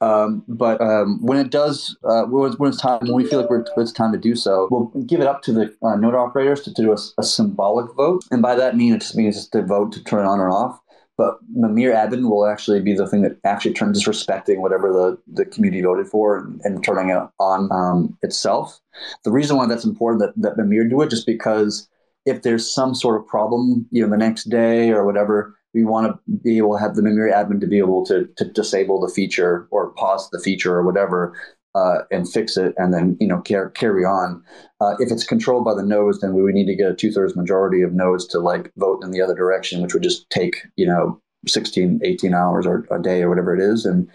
[0.00, 3.92] Um, but um, when it does, uh, when it's time, when we feel like it's
[3.92, 6.82] time to do so, we'll give it up to the uh, node operators to, to
[6.82, 8.22] do a, a, symbolic vote.
[8.30, 10.78] And by that mean, it just means to vote to turn it on or off.
[11.16, 15.46] But Mimir admin will actually be the thing that actually turns disrespecting whatever the, the
[15.46, 18.78] community voted for and, and turning it on um, itself.
[19.24, 21.88] The reason why that's important that, that Mimir do it just because
[22.26, 26.06] if there's some sort of problem, you know, the next day or whatever, we want
[26.06, 29.12] to be able to have the Mimir admin to be able to, to disable the
[29.12, 31.36] feature or pause the feature or whatever
[31.74, 34.42] uh, and fix it and then you know car- carry on.
[34.80, 37.12] Uh, if it's controlled by the nodes, then we would need to get a two
[37.12, 40.56] thirds majority of nodes to like vote in the other direction, which would just take
[40.76, 43.84] you know 16, 18 hours or a day or whatever it is.
[43.84, 44.08] And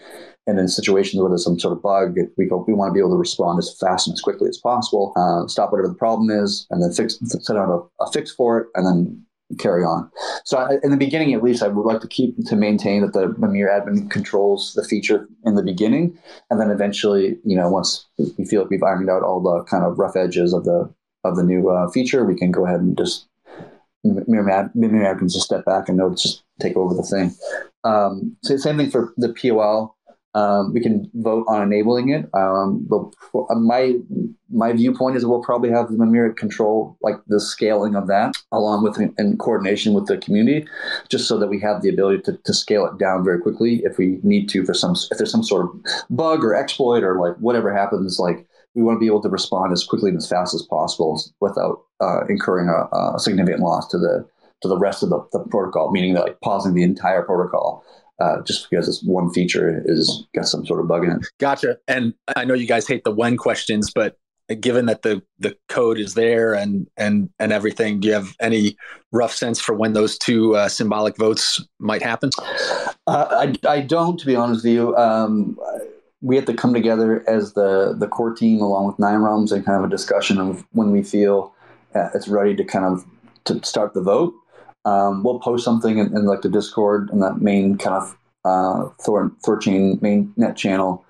[0.48, 2.98] and in situations where there's some sort of bug, we go, we want to be
[2.98, 6.30] able to respond as fast and as quickly as possible, uh, stop whatever the problem
[6.30, 9.24] is, and then fix set out a, a fix for it, and then
[9.58, 10.10] carry on.
[10.44, 13.12] So I, in the beginning, at least, I would like to keep to maintain that
[13.12, 16.18] the Mimir admin controls the feature in the beginning,
[16.50, 18.06] and then eventually, you know, once
[18.38, 20.92] we feel like we've ironed out all the kind of rough edges of the
[21.24, 23.26] of the new uh, feature, we can go ahead and just
[24.04, 27.34] Mimir, Mimir admin just step back and just take over the thing.
[27.84, 29.96] Um, so same thing for the POL.
[30.34, 32.26] Um, we can vote on enabling it.
[32.34, 33.02] Um, but
[33.50, 33.96] uh, my
[34.50, 38.82] my viewpoint is we'll probably have the Mimir control like the scaling of that, along
[38.82, 40.66] with in coordination with the community,
[41.10, 43.98] just so that we have the ability to, to scale it down very quickly if
[43.98, 45.70] we need to for some if there's some sort of
[46.08, 48.18] bug or exploit or like whatever happens.
[48.18, 51.20] Like we want to be able to respond as quickly and as fast as possible
[51.40, 54.26] without uh, incurring a, a significant loss to the
[54.62, 57.84] to the rest of the, the protocol, meaning that like pausing the entire protocol
[58.22, 61.26] uh, just because this one feature is got some sort of bug in it.
[61.38, 61.78] Gotcha.
[61.88, 64.16] And I know you guys hate the when questions, but
[64.60, 68.76] given that the the code is there and and and everything, do you have any
[69.10, 72.30] rough sense for when those two uh, symbolic votes might happen?
[73.06, 73.26] Uh,
[73.66, 74.96] I I don't, to be honest with you.
[74.96, 75.58] Um,
[76.20, 79.64] we have to come together as the the core team along with Nine Realms and
[79.64, 81.52] kind of a discussion of when we feel
[81.94, 83.04] uh, it's ready to kind of
[83.44, 84.34] to start the vote.
[84.84, 88.88] Um, we'll post something in, in, like the Discord and that main kind of uh,
[89.00, 91.04] Thor Thorchain main net channel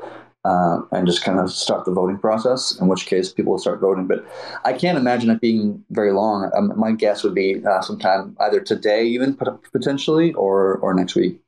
[0.45, 2.79] uh, and just kind of start the voting process.
[2.81, 4.07] In which case, people will start voting.
[4.07, 4.27] But
[4.65, 6.51] I can't imagine it being very long.
[6.55, 9.39] Um, my guess would be uh, sometime either today, even
[9.73, 11.41] potentially, or or next week.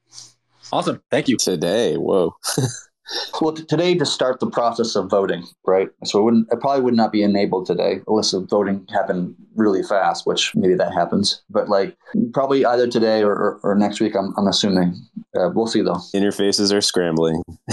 [0.72, 1.36] Awesome, thank you.
[1.36, 2.36] Today, whoa.
[3.40, 5.88] Well, t- today to start the process of voting, right?
[6.04, 9.82] So it wouldn't, it probably would not be enabled today unless the voting happened really
[9.82, 11.42] fast, which maybe that happens.
[11.50, 11.96] But like
[12.32, 14.94] probably either today or, or, or next week, I'm, I'm assuming.
[15.36, 16.00] Uh, we'll see though.
[16.14, 17.42] Interfaces are scrambling.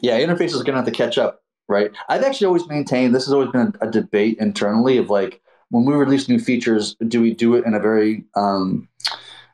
[0.00, 1.90] yeah, interfaces are going to have to catch up, right?
[2.08, 5.40] I've actually always maintained this has always been a, a debate internally of like
[5.70, 8.88] when we release new features, do we do it in a very um,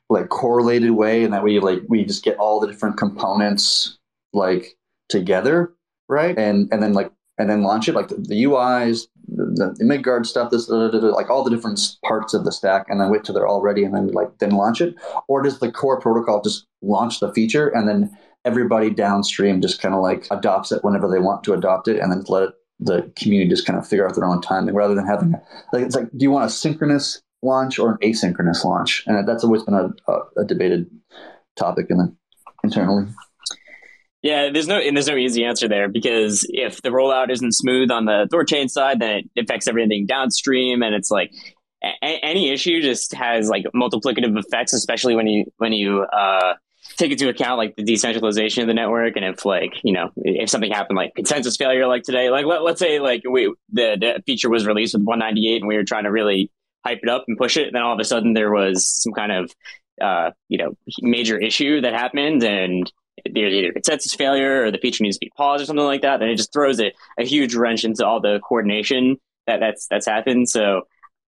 [0.08, 3.98] like correlated way, and that we like we just get all the different components
[4.32, 4.76] like
[5.08, 5.72] together,
[6.08, 6.36] right?
[6.38, 10.26] And and then like and then launch it like the, the UIs, the, the Midgard
[10.26, 13.46] stuff, this like all the different parts of the stack, and then wait till they're
[13.46, 14.94] all ready and then like then launch it,
[15.28, 19.94] or does the core protocol just launch the feature and then everybody downstream just kind
[19.94, 23.10] of like adopts it whenever they want to adopt it, and then let it, the
[23.16, 25.32] community just kind of figure out their own timing rather than having
[25.72, 29.04] like it's like do you want a synchronous launch or an asynchronous launch?
[29.06, 30.90] And that's always been a, a, a debated
[31.56, 32.14] topic in the,
[32.64, 33.06] internally.
[34.22, 37.90] Yeah, there's no and there's no easy answer there because if the rollout isn't smooth
[37.90, 41.30] on the Thorchain side, then it affects everything downstream, and it's like
[41.82, 46.54] a- any issue just has like multiplicative effects, especially when you when you uh,
[46.96, 50.50] take into account like the decentralization of the network, and if like you know if
[50.50, 54.22] something happened like consensus failure like today, like let, let's say like we the, the
[54.26, 56.50] feature was released with 198, and we were trying to really
[56.84, 59.30] hype it up and push it, then all of a sudden there was some kind
[59.30, 59.52] of
[60.00, 62.90] uh, you know major issue that happened and
[63.26, 66.28] either consensus failure or the feature needs to be paused or something like that, then
[66.28, 69.16] it just throws a, a huge wrench into all the coordination
[69.46, 70.48] that that's that's happened.
[70.48, 70.82] So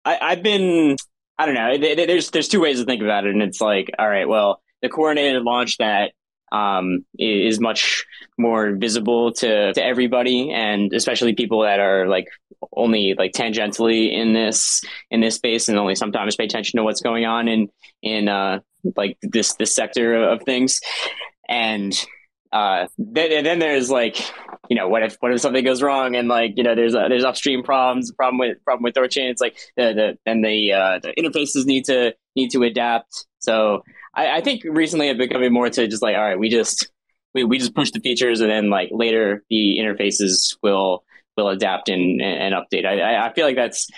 [0.05, 0.97] I, I've been
[1.39, 1.77] I don't know.
[1.77, 4.89] There's there's two ways to think about it, and it's like, all right, well, the
[4.89, 6.13] coordinated launch that
[6.53, 8.05] um, is much
[8.39, 12.29] more visible to to everybody, and especially people that are like
[12.73, 17.03] only like tangentially in this in this space, and only sometimes pay attention to what's
[17.03, 17.69] going on in
[18.03, 18.61] in uh,
[18.97, 20.81] like this this sector of things
[21.49, 21.95] and
[22.53, 24.19] uh, then, then there's like,
[24.69, 27.07] you know, what if what if something goes wrong and like, you know, there's a,
[27.09, 29.31] there's upstream problems, problem with problem with Thorchain.
[29.31, 33.27] It's like the the and the uh, the interfaces need to need to adapt.
[33.41, 33.83] So
[34.15, 36.91] I, I think recently it's becoming more to just like, all right, we just
[37.35, 41.05] we, we just push the features and then like later the interfaces will
[41.37, 42.87] will adapt and and update.
[42.87, 43.89] I I feel like that's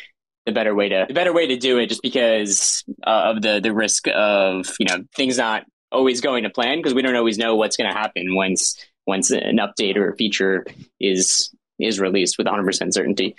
[0.46, 3.60] the better way to the better way to do it, just because uh, of the
[3.60, 5.64] the risk of you know things not
[5.96, 8.76] always going to plan because we don't always know what's going to happen once
[9.06, 10.66] once an update or a feature
[11.00, 13.36] is is released with 100% certainty.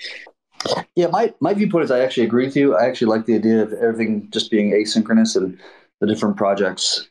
[0.95, 2.76] Yeah, my, my viewpoint is I actually agree with you.
[2.76, 5.60] I actually like the idea of everything just being asynchronous and
[6.01, 7.10] the different projects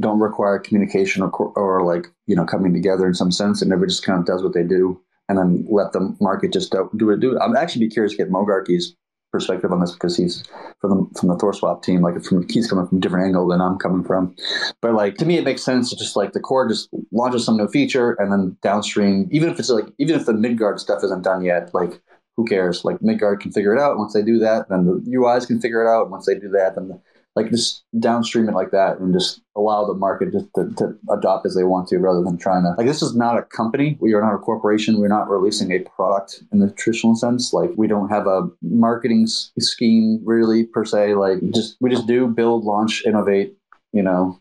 [0.00, 3.90] don't require communication or, or like, you know, coming together in some sense and everybody
[3.90, 7.10] just kind of does what they do and then let the market just do, do
[7.10, 7.20] it.
[7.20, 7.40] Do it.
[7.40, 8.94] I'm actually be curious to get Mogarty's
[9.30, 10.44] perspective on this because he's
[10.80, 12.02] from the from the THORSwap team.
[12.02, 14.34] Like from he's coming from a different angle than I'm coming from.
[14.80, 17.56] But like to me, it makes sense to just like the core just launches some
[17.56, 21.22] new feature and then downstream, even if it's like even if the Midgard stuff isn't
[21.22, 22.00] done yet, like
[22.36, 22.84] who cares?
[22.84, 23.98] Like Midgard can figure it out.
[23.98, 26.08] Once they do that, then the UIs can figure it out.
[26.08, 27.00] Once they do that, then the
[27.38, 31.46] like just downstream it like that and just allow the market just to, to, adopt
[31.46, 33.96] as they want to rather than trying to like this is not a company.
[34.00, 35.00] We are not a corporation.
[35.00, 37.52] We're not releasing a product in the traditional sense.
[37.52, 41.14] Like we don't have a marketing scheme really per se.
[41.14, 43.54] Like just we just do build launch innovate
[43.92, 44.38] you know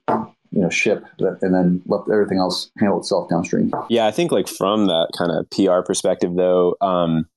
[0.51, 3.71] you know ship and then let everything else handle itself downstream.
[3.89, 7.27] Yeah i think like from that kind of pr perspective though um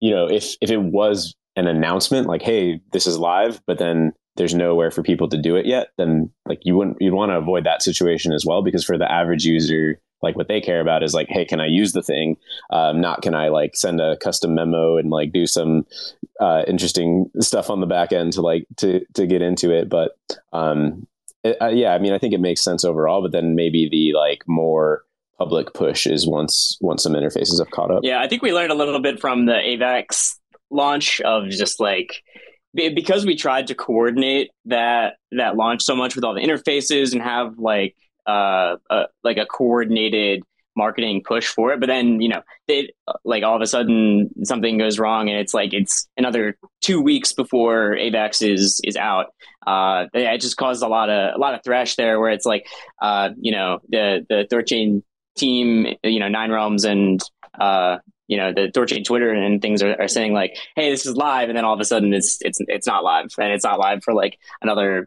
[0.00, 4.12] you know if if it was an announcement like hey this is live but then
[4.36, 7.36] there's nowhere for people to do it yet, then like you wouldn't you'd want to
[7.36, 11.02] avoid that situation as well because for the average user, like what they care about
[11.02, 12.36] is like, hey, can I use the thing?
[12.70, 15.86] Um, not can I like send a custom memo and like do some
[16.40, 19.88] uh, interesting stuff on the back end to like to to get into it.
[19.88, 20.12] But
[20.52, 21.06] um,
[21.44, 23.22] it, uh, yeah, I mean, I think it makes sense overall.
[23.22, 25.04] But then maybe the like more
[25.38, 28.00] public push is once once some interfaces have caught up.
[28.02, 30.36] Yeah, I think we learned a little bit from the AVAX
[30.70, 32.22] launch of just like
[32.74, 37.22] because we tried to coordinate that that launch so much with all the interfaces and
[37.22, 37.94] have like
[38.26, 40.42] uh, uh, like a coordinated
[40.76, 41.80] marketing push for it.
[41.80, 42.92] But then, you know, they
[43.24, 47.32] like all of a sudden something goes wrong and it's like it's another two weeks
[47.32, 49.26] before AVAX is is out.
[49.66, 52.66] Uh, it just caused a lot of a lot of thrash there where it's like,
[53.00, 55.02] uh, you know, the the Thorchain
[55.36, 57.20] team, you know, Nine Realms and
[57.60, 57.98] uh,
[58.32, 61.50] you know, the Thorchain Twitter and things are, are saying like, hey, this is live,
[61.50, 64.02] and then all of a sudden it's it's it's not live, and it's not live
[64.02, 65.06] for like another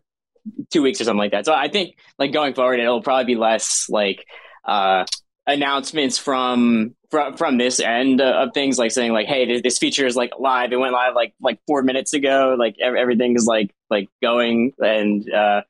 [0.71, 1.43] two weeks or something like that.
[1.43, 4.27] So I think like going forward, it'll probably be less like
[4.63, 5.05] uh,
[5.47, 10.15] announcements from from from this end of things, like saying like, "Hey, this feature is
[10.15, 10.71] like live.
[10.71, 12.55] It went live like like four minutes ago.
[12.59, 15.61] Like everything is like like going." And uh,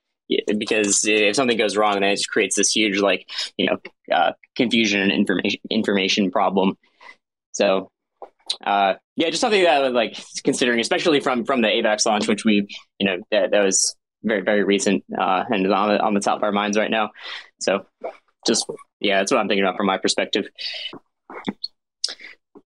[0.58, 3.78] because if something goes wrong, then it just creates this huge like you know
[4.14, 6.78] uh, confusion and information information problem.
[7.56, 7.90] So.
[8.64, 12.46] Uh, yeah, just something that i like considering, especially from from the AVAX launch, which
[12.46, 12.68] we,
[13.00, 16.38] you know, that, that was very very recent uh, and on the, on the top
[16.38, 17.10] of our minds right now.
[17.60, 17.88] So
[18.46, 20.46] just yeah, that's what I'm thinking about from my perspective.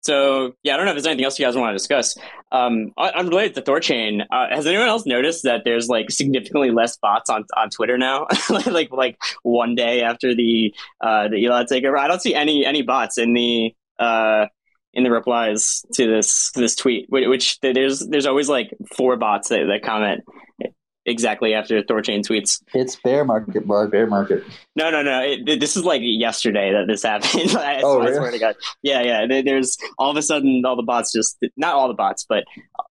[0.03, 2.17] So yeah, I don't know if there's anything else you guys want to discuss.
[2.53, 7.31] Um, unrelated to Thorchain, uh, has anyone else noticed that there's like significantly less bots
[7.31, 8.27] on, on Twitter now?
[8.67, 12.83] like like one day after the uh, the Elon takeover, I don't see any any
[12.83, 14.47] bots in the uh,
[14.95, 17.07] in the replies to this to this tweet.
[17.09, 20.23] Which there's there's always like four bots that, that comment
[21.07, 22.63] exactly after Thorchain tweets.
[22.73, 23.89] It's bear market, bro.
[23.89, 24.45] Bear market.
[24.75, 25.23] No, no, no.
[25.23, 27.51] It, this is like yesterday that this happened.
[27.57, 28.17] I, oh, I really?
[28.17, 28.57] swear to God.
[28.83, 29.43] Yeah, yeah.
[29.43, 32.45] There's all of a sudden all the bots just not all the bots, but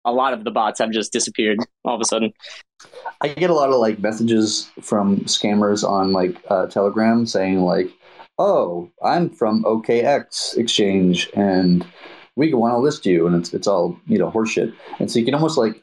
[0.06, 2.34] a lot of the bots have just disappeared all of a sudden.
[3.22, 7.90] I get a lot of like messages from scammers on like uh, Telegram saying like,
[8.38, 11.86] "Oh, I'm from OKX exchange and."
[12.36, 15.26] we want to list you and it's it's all you know horseshit and so you
[15.26, 15.80] can almost like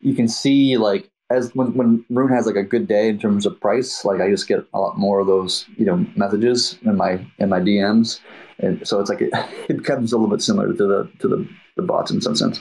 [0.00, 3.46] you can see like as when when Rune has like a good day in terms
[3.46, 6.96] of price, like I just get a lot more of those you know messages in
[6.96, 8.20] my in my DMs,
[8.58, 9.30] and so it's like it,
[9.68, 12.60] it becomes a little bit similar to the to the the bots in some sense.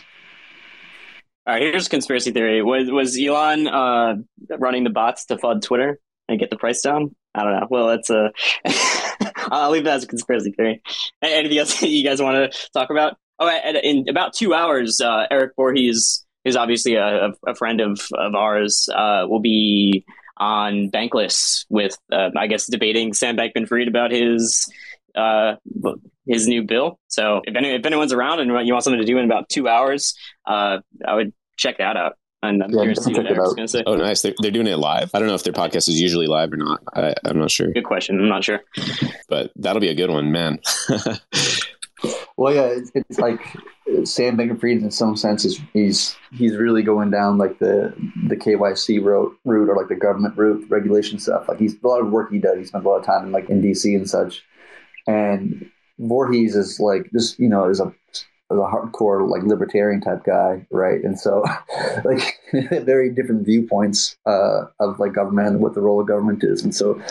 [1.48, 2.64] All right, here's conspiracy theory.
[2.64, 4.16] Was was Elon uh,
[4.58, 7.16] running the bots to flood Twitter and get the price down?
[7.36, 7.68] I don't know.
[7.70, 8.32] Well, it's a.
[9.52, 10.82] I'll leave that as a conspiracy theory.
[11.22, 13.18] Anything else you guys want to talk about?
[13.38, 13.50] Oh,
[13.84, 18.88] in about two hours, uh, Eric Voorhees who's obviously a, a friend of, of ours,
[18.96, 20.06] uh, will be
[20.38, 24.72] on Bankless with, uh, I guess, debating Sam Bankman Fried about his
[25.16, 25.56] uh,
[26.28, 27.00] his new bill.
[27.08, 29.68] So if, any, if anyone's around and you want something to do in about two
[29.68, 30.14] hours,
[30.46, 32.14] uh, I would check that out.
[32.50, 33.84] And I'm yeah, curious to see what Eric's going to say.
[33.86, 34.22] Oh, nice.
[34.22, 35.12] They're, they're doing it live.
[35.14, 36.82] I don't know if their podcast is usually live or not.
[36.94, 37.72] I, I'm not sure.
[37.72, 38.20] Good question.
[38.20, 38.62] I'm not sure.
[39.30, 40.60] But that'll be a good one, man.
[42.38, 43.42] well, yeah, it's, it's like
[44.04, 47.94] Sam Bankman-Fried, in some sense, is he's he's really going down like the
[48.28, 51.48] the KYC route, route or like the government route, regulation stuff.
[51.48, 52.58] Like he's a lot of work he does.
[52.58, 54.44] He spent a lot of time in like in DC and such.
[55.08, 55.70] And
[56.00, 57.94] Voorhees is like just you know is a
[58.52, 61.04] is a hardcore like libertarian type guy, right?
[61.04, 61.44] And so
[62.06, 66.64] like very different viewpoints uh, of like government and what the role of government is.
[66.64, 67.02] And so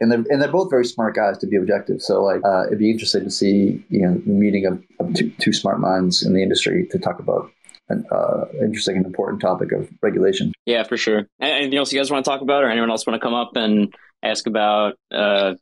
[0.00, 2.02] and they're and they're both very smart guys to be objective.
[2.02, 5.30] So like uh, it'd be interesting to see you know the meeting of, of two,
[5.38, 7.50] two smart minds in the industry to talk about
[7.88, 10.52] an uh, interesting and important topic of regulation.
[10.66, 11.28] Yeah, for sure.
[11.40, 13.54] Anything else you guys want to talk about, or anyone else want to come up
[13.54, 15.54] and ask about uh,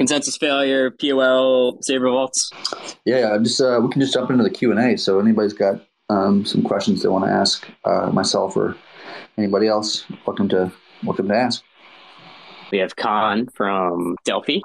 [0.00, 2.50] consensus failure, POL, Savers vaults?
[3.04, 3.38] Yeah, yeah.
[3.42, 4.96] Just uh, we can just jump into the Q and A.
[4.96, 8.74] So anybody's got um, some questions they want to ask uh, myself or
[9.36, 10.72] anybody else, welcome to
[11.04, 11.62] welcome to ask.
[12.72, 14.60] We have Can from Delphi.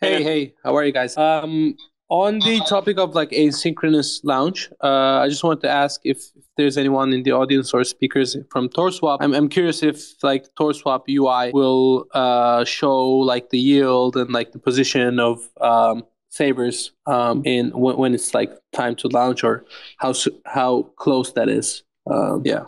[0.00, 1.16] Hey, hey, how are you guys?
[1.16, 1.76] Um,
[2.14, 6.44] on the topic of like asynchronous launch, uh, I just wanted to ask if, if,
[6.56, 9.16] there's anyone in the audience or speakers from THORSwap.
[9.20, 14.52] I'm, I'm curious if like THORSwap UI will uh, show like the yield and like
[14.52, 19.64] the position of um, savers um, in when, when, it's like time to launch or
[19.98, 20.14] how
[20.46, 21.82] how close that is.
[22.08, 22.62] Um, yeah.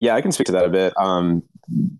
[0.00, 0.92] Yeah, I can speak to that a bit.
[0.98, 1.42] Um,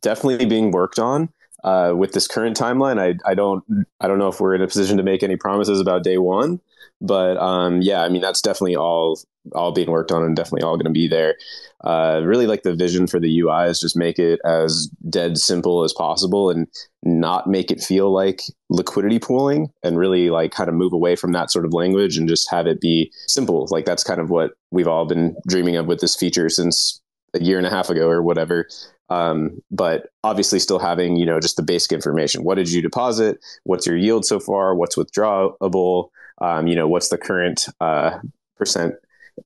[0.02, 1.30] definitely being worked on.
[1.64, 3.64] Uh, with this current timeline, I, I don't
[3.98, 6.60] I don't know if we're in a position to make any promises about day one,
[7.00, 9.18] but um, yeah, I mean that's definitely all
[9.54, 11.36] all being worked on and definitely all going to be there.
[11.82, 15.84] Uh, really, like the vision for the UI is just make it as dead simple
[15.84, 16.66] as possible and
[17.02, 21.32] not make it feel like liquidity pooling, and really like kind of move away from
[21.32, 23.66] that sort of language and just have it be simple.
[23.70, 27.00] Like that's kind of what we've all been dreaming of with this feature since
[27.34, 28.68] a year and a half ago or whatever.
[29.10, 32.42] Um, but obviously still having, you know, just the basic information.
[32.42, 33.38] What did you deposit?
[33.64, 34.74] What's your yield so far?
[34.74, 36.08] What's withdrawable?
[36.40, 38.18] Um, you know, what's the current uh,
[38.56, 38.94] percent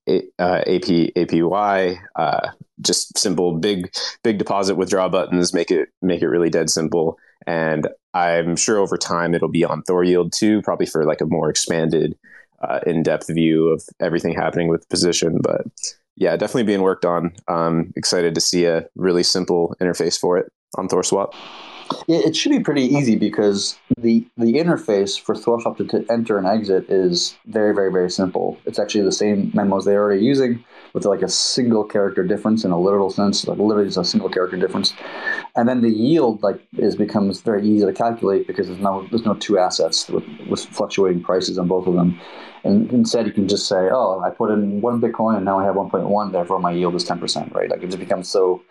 [0.08, 1.98] uh, AP APY?
[2.14, 2.48] Uh,
[2.80, 3.92] just simple, big,
[4.22, 5.52] big deposit withdraw buttons.
[5.52, 7.18] Make it make it really dead simple.
[7.46, 11.26] and I'm sure over time it'll be on Thor Yield too, probably for like a
[11.26, 12.16] more expanded,
[12.60, 15.38] uh, in-depth view of everything happening with position.
[15.42, 15.66] But
[16.18, 17.32] yeah, definitely being worked on.
[17.46, 21.32] Um, excited to see a really simple interface for it on ThorSwap.
[22.06, 26.46] It should be pretty easy because the the interface for ThorSwap to, to enter and
[26.46, 28.58] exit is very, very, very simple.
[28.66, 32.70] It's actually the same memos they're already using with like a single character difference in
[32.70, 34.94] a literal sense, like literally just a single character difference.
[35.56, 39.24] And then the yield like is becomes very easy to calculate because there's no there's
[39.24, 42.18] no two assets with, with fluctuating prices on both of them.
[42.64, 45.64] And instead, you can just say, "Oh, I put in one Bitcoin and now I
[45.64, 47.70] have 1.1, therefore my yield is 10%." Right?
[47.70, 48.62] Like it just becomes so.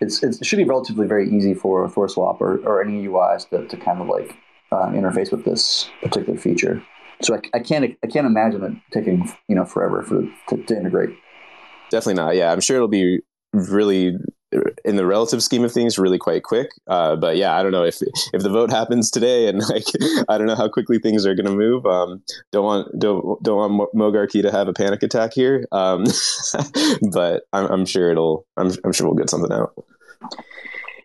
[0.00, 3.48] It's, it should be relatively very easy for for a ThorSwap or, or any UIs
[3.50, 4.36] to, to kind of like
[4.72, 6.82] uh, interface with this particular feature.
[7.22, 10.76] So I, I can't I can't imagine it taking you know forever for to, to
[10.76, 11.16] integrate.
[11.90, 12.36] Definitely not.
[12.36, 13.20] Yeah, I'm sure it'll be
[13.52, 14.16] really
[14.84, 16.70] in the relative scheme of things, really quite quick.
[16.86, 18.00] Uh, but yeah, I don't know if
[18.32, 19.84] if the vote happens today, and like
[20.28, 21.86] I don't know how quickly things are going to move.
[21.86, 25.66] Um, don't want don't don't want Mogarkey to have a panic attack here.
[25.72, 26.04] Um,
[27.12, 28.46] but I'm, I'm, sure it'll.
[28.56, 29.74] I'm, I'm sure we'll get something out.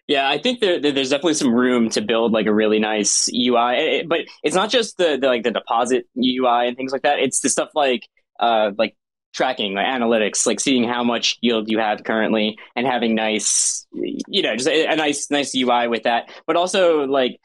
[0.07, 4.03] Yeah, I think there, there's definitely some room to build like a really nice UI,
[4.07, 7.19] but it's not just the, the like the deposit UI and things like that.
[7.19, 8.07] It's the stuff like
[8.39, 8.95] uh like
[9.33, 14.41] tracking, like analytics, like seeing how much yield you have currently and having nice, you
[14.41, 16.29] know, just a, a nice nice UI with that.
[16.45, 17.41] But also like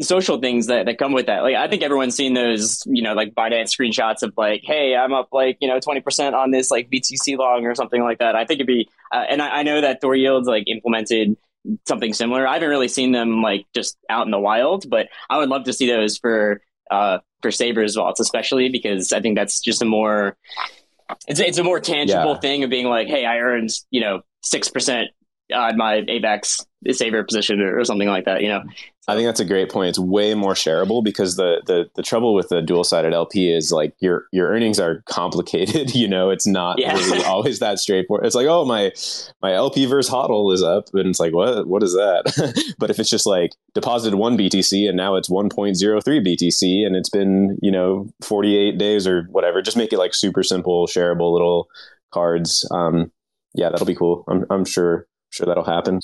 [0.00, 1.42] social things that, that come with that.
[1.42, 5.12] Like I think everyone's seen those, you know, like Binance screenshots of like, hey, I'm
[5.12, 8.34] up like, you know, 20% on this like BTC long or something like that.
[8.34, 11.36] I think it'd be, uh, and I, I, know that Thor Yields like implemented
[11.86, 12.46] something similar.
[12.46, 15.64] I haven't really seen them like just out in the wild, but I would love
[15.64, 16.60] to see those for
[16.90, 20.36] uh for Savers vaults, especially because I think that's just a more
[21.28, 22.40] it's it's a more tangible yeah.
[22.40, 25.08] thing of being like, hey, I earned you know six percent
[25.54, 28.42] on my AVAX saver position or, or something like that.
[28.42, 28.62] You know,
[29.08, 29.90] I think that's a great point.
[29.90, 33.70] It's way more shareable because the the, the trouble with the dual sided LP is
[33.70, 35.86] like your your earnings are complicated.
[35.96, 36.92] You know, it's not yeah.
[36.94, 38.26] really always that straightforward.
[38.26, 38.92] It's like, oh my
[39.40, 42.74] my LP versus HODL is up, and it's like, what what is that?
[42.78, 46.20] but if it's just like deposited one BTC and now it's one point zero three
[46.20, 50.14] BTC and it's been you know forty eight days or whatever, just make it like
[50.14, 51.68] super simple, shareable little
[52.12, 52.68] cards.
[52.70, 53.10] Um,
[53.54, 54.24] yeah, that'll be cool.
[54.28, 56.00] I'm I'm sure sure that'll happen.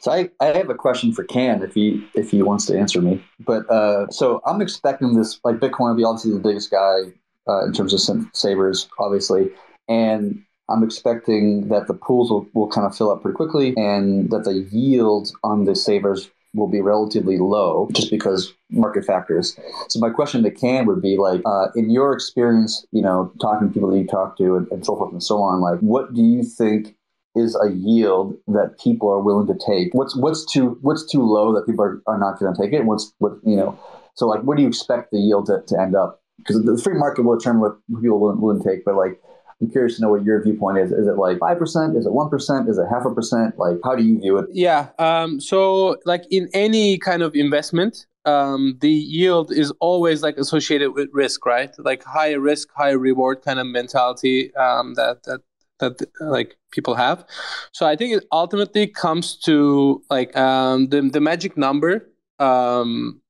[0.00, 3.00] So I, I have a question for Can if he if he wants to answer
[3.00, 3.22] me.
[3.40, 7.12] But uh, so I'm expecting this like Bitcoin will be obviously the biggest guy
[7.48, 9.50] uh, in terms of savers, obviously,
[9.88, 14.30] and I'm expecting that the pools will, will kind of fill up pretty quickly, and
[14.30, 19.58] that the yield on the savers will be relatively low just because market factors.
[19.88, 23.68] So my question to Can would be like, uh, in your experience, you know, talking
[23.68, 26.12] to people that you talk to and, and so forth and so on, like, what
[26.12, 26.94] do you think
[27.34, 29.92] is a yield that people are willing to take?
[29.92, 32.84] What's what's too what's too low that people are, are not going to take it?
[32.84, 33.78] What's what you know?
[34.14, 36.20] So like, where do you expect the yield to, to end up?
[36.38, 38.84] Because the free market will determine what people will, will take.
[38.84, 39.20] But like,
[39.60, 40.92] I'm curious to know what your viewpoint is.
[40.92, 41.96] Is it like five percent?
[41.96, 42.68] Is it one percent?
[42.68, 43.58] Is it half a percent?
[43.58, 44.46] Like, how do you view it?
[44.52, 44.88] Yeah.
[44.98, 50.92] Um, so like in any kind of investment, um, the yield is always like associated
[50.92, 51.70] with risk, right?
[51.78, 55.40] Like higher risk, higher reward kind of mentality um, that that
[55.82, 57.24] that like people have.
[57.72, 62.08] So I think it ultimately comes to like um, the the magic number.
[62.38, 63.20] Um,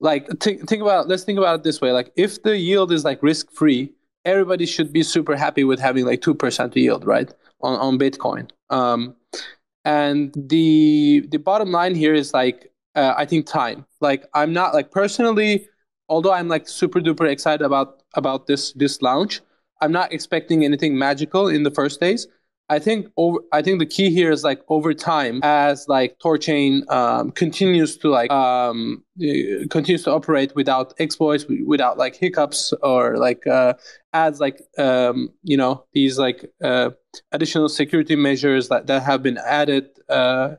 [0.00, 1.92] like think think about let's think about it this way.
[1.92, 3.92] Like if the yield is like risk free,
[4.24, 8.50] everybody should be super happy with having like two percent yield, right, on on Bitcoin.
[8.70, 9.16] Um,
[9.84, 13.86] and the the bottom line here is like uh, I think time.
[14.00, 15.68] Like I'm not like personally,
[16.08, 19.40] although I'm like super duper excited about about this this launch.
[19.82, 22.26] I'm not expecting anything magical in the first days.
[22.68, 23.40] I think over.
[23.52, 28.08] I think the key here is like over time, as like Thorchain um, continues to
[28.08, 29.04] like um,
[29.68, 33.74] continues to operate without exploits, without like hiccups or like uh,
[34.14, 36.90] adds like um, you know these like uh,
[37.32, 40.54] additional security measures that, that have been added uh,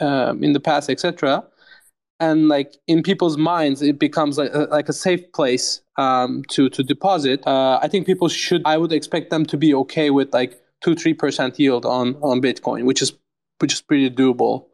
[0.00, 1.44] um, in the past, etc
[2.20, 6.68] and like in people's minds it becomes like a, like a safe place um, to
[6.70, 7.46] to deposit.
[7.46, 10.94] Uh, i think people should i would expect them to be okay with like 2
[10.94, 13.12] 3% yield on on bitcoin which is
[13.60, 14.66] which is pretty doable.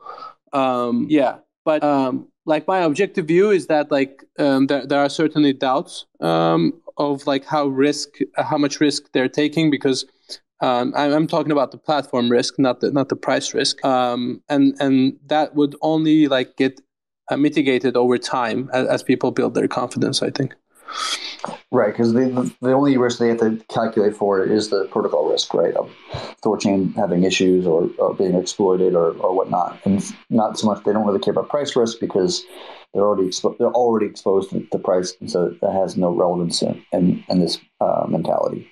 [0.53, 5.09] Um, yeah but um, like my objective view is that like um, there, there are
[5.09, 10.05] certainly doubts um, of like how risk how much risk they're taking because
[10.61, 14.75] um, I'm, talking about the platform risk, not the not the price risk, um, and
[14.81, 16.81] and that would only like get
[17.31, 20.23] uh, mitigated over time as, as, people build their confidence.
[20.23, 20.55] I think.
[21.71, 25.53] Right, because the the only risk they have to calculate for is the protocol risk,
[25.53, 25.91] right, of
[26.43, 30.93] Thorchain having issues or, or being exploited or, or whatnot, and not so much they
[30.93, 32.45] don't really care about price risk because
[32.93, 36.63] they're already expo- they're already exposed to the price, and so that has no relevance
[36.63, 38.71] in in, in this uh, mentality.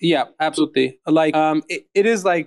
[0.00, 0.98] Yeah, absolutely.
[1.06, 2.46] Like, um, it, it is like,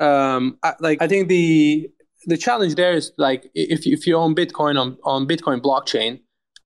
[0.00, 1.90] um, I, like I think the
[2.26, 6.20] the challenge there is like if if you own Bitcoin on on Bitcoin blockchain,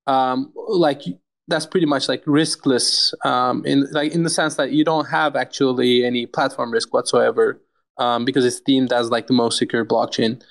[0.07, 1.03] um, like
[1.49, 5.37] that's pretty much like riskless um, in like in the sense that you don't have
[5.37, 7.61] actually any platform risk whatsoever
[7.99, 10.43] um, because it's deemed as like the most secure blockchain.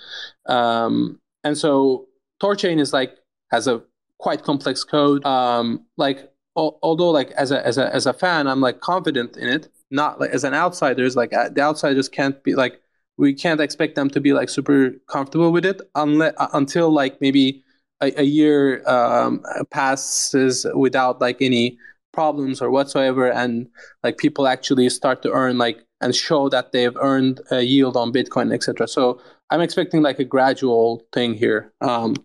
[0.47, 2.07] Um, and so
[2.41, 3.17] Thorchain is like
[3.51, 3.81] has a
[4.19, 5.25] quite complex code.
[5.25, 9.37] Um, like al- although like as a as a as a fan, I'm like confident
[9.37, 9.69] in it.
[9.89, 12.80] Not like as an outsider, is like uh, the outsiders can't be like
[13.17, 17.21] we can't expect them to be like super comfortable with it unless uh, until like
[17.21, 17.63] maybe
[18.01, 21.77] a, a year um, passes without like any
[22.11, 23.67] problems or whatsoever, and
[24.03, 28.11] like people actually start to earn like and show that they've earned a yield on
[28.11, 28.87] Bitcoin, etc.
[28.87, 31.71] So I'm expecting like a gradual thing here.
[31.81, 32.15] Um,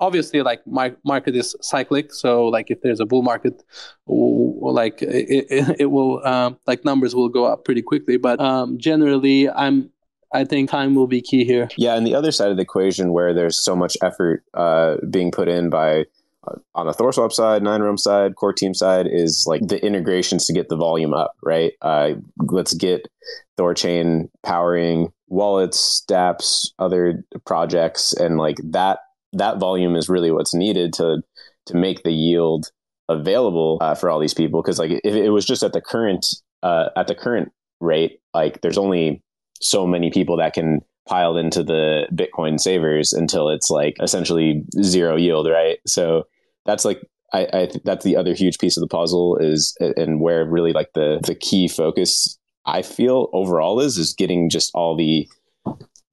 [0.00, 3.62] obviously, like my market is cyclic, so like if there's a bull market,
[4.06, 8.16] like it, it, it will um, like numbers will go up pretty quickly.
[8.16, 9.90] But um, generally, I'm
[10.34, 11.68] I think time will be key here.
[11.76, 15.30] Yeah, and the other side of the equation where there's so much effort uh, being
[15.30, 16.06] put in by
[16.46, 20.46] uh, on the ThorSwap side, Nine Realms side, core team side is like the integrations
[20.46, 21.72] to get the volume up, right?
[21.80, 23.08] Uh, let's get
[23.56, 28.98] Thorchain powering wallets, dApps, other projects, and like that
[29.32, 31.22] that volume is really what's needed to
[31.66, 32.70] to make the yield
[33.08, 34.62] available uh, for all these people.
[34.62, 36.26] Because like if it was just at the current
[36.62, 39.22] uh, at the current rate, like there's only
[39.60, 45.16] so many people that can pile into the Bitcoin savers until it's like essentially zero
[45.16, 45.78] yield, right?
[45.86, 46.26] So
[46.64, 47.00] that's like
[47.32, 50.92] I, I that's the other huge piece of the puzzle is and where really like
[50.94, 55.28] the the key focus I feel overall is is getting just all the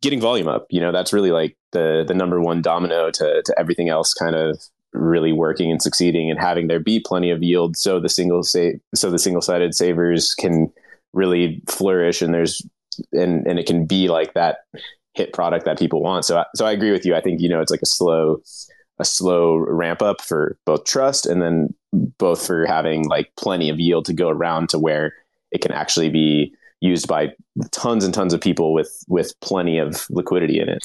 [0.01, 0.67] getting volume up.
[0.69, 4.35] You know, that's really like the the number one domino to to everything else kind
[4.35, 4.61] of
[4.93, 8.77] really working and succeeding and having there be plenty of yield so the single say
[8.93, 10.69] so the single sided savers can
[11.13, 12.61] really flourish and there's
[13.13, 14.59] and and it can be like that
[15.13, 16.25] hit product that people want.
[16.25, 17.15] So so I agree with you.
[17.15, 18.41] I think you know it's like a slow
[18.99, 23.79] a slow ramp up for both trust and then both for having like plenty of
[23.79, 25.13] yield to go around to where
[25.51, 27.29] it can actually be used by
[27.71, 30.81] tons and tons of people with with plenty of liquidity in it.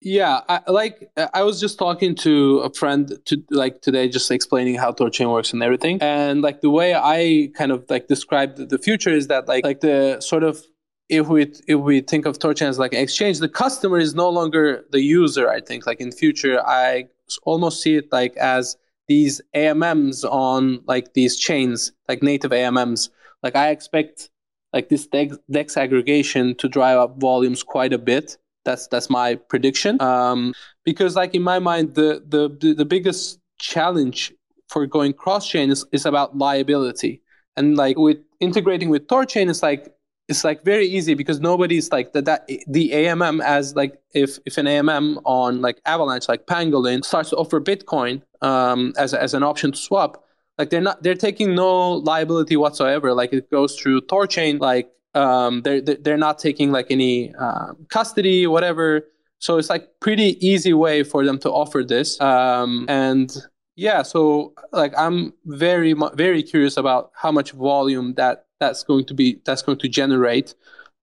[0.00, 4.76] Yeah, I, like I was just talking to a friend to like today, just explaining
[4.76, 5.98] how Thorchain works and everything.
[6.00, 9.80] And like the way I kind of like described the future is that like like
[9.80, 10.64] the sort of
[11.08, 14.28] if we if we think of Thorchain as like an exchange, the customer is no
[14.28, 15.48] longer the user.
[15.48, 17.08] I think like in future, I
[17.44, 18.76] almost see it like as
[19.06, 23.10] these AMMs on like these chains, like native AMMs.
[23.42, 24.30] Like I expect
[24.72, 28.36] like this dex, dex aggregation to drive up volumes quite a bit.
[28.64, 30.00] That's that's my prediction.
[30.02, 30.52] Um,
[30.84, 34.32] because like in my mind, the the the biggest challenge
[34.68, 37.22] for going cross chain is, is about liability.
[37.56, 39.92] And like with integrating with Thorchain, it's like
[40.28, 44.58] it's like very easy because nobody's like that that the AMM as like if if
[44.58, 49.42] an AMM on like Avalanche like Pangolin starts to offer Bitcoin um, as as an
[49.42, 50.22] option to swap,
[50.58, 53.14] like they're not they're taking no liability whatsoever.
[53.14, 58.46] Like it goes through Thorchain, like um, they're they're not taking like any uh, custody
[58.46, 59.06] whatever.
[59.38, 62.20] So it's like pretty easy way for them to offer this.
[62.20, 63.34] Um, and
[63.76, 69.14] yeah, so like I'm very very curious about how much volume that that's going to
[69.14, 70.54] be that's going to generate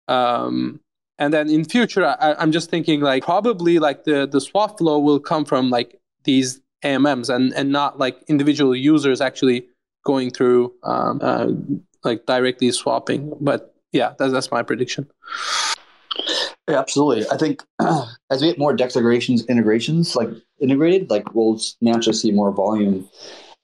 [0.09, 0.81] um,
[1.19, 4.99] and then in future I, i'm just thinking like probably like the the swap flow
[4.99, 9.67] will come from like these amms and and not like individual users actually
[10.05, 11.49] going through um, uh,
[12.03, 15.09] like directly swapping but yeah that's, that's my prediction
[16.69, 17.27] yeah, absolutely.
[17.31, 17.63] I think
[18.31, 23.09] as we get more DEX integrations, integrations like integrated, like we'll naturally see more volume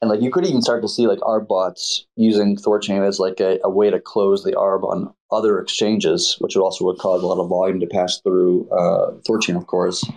[0.01, 3.39] and like you could even start to see like ARB bots using Thorchain as like
[3.41, 7.23] a, a way to close the ARB on other exchanges, which would also would cause
[7.23, 10.09] a lot of volume to pass through uh, Thorchain, of course.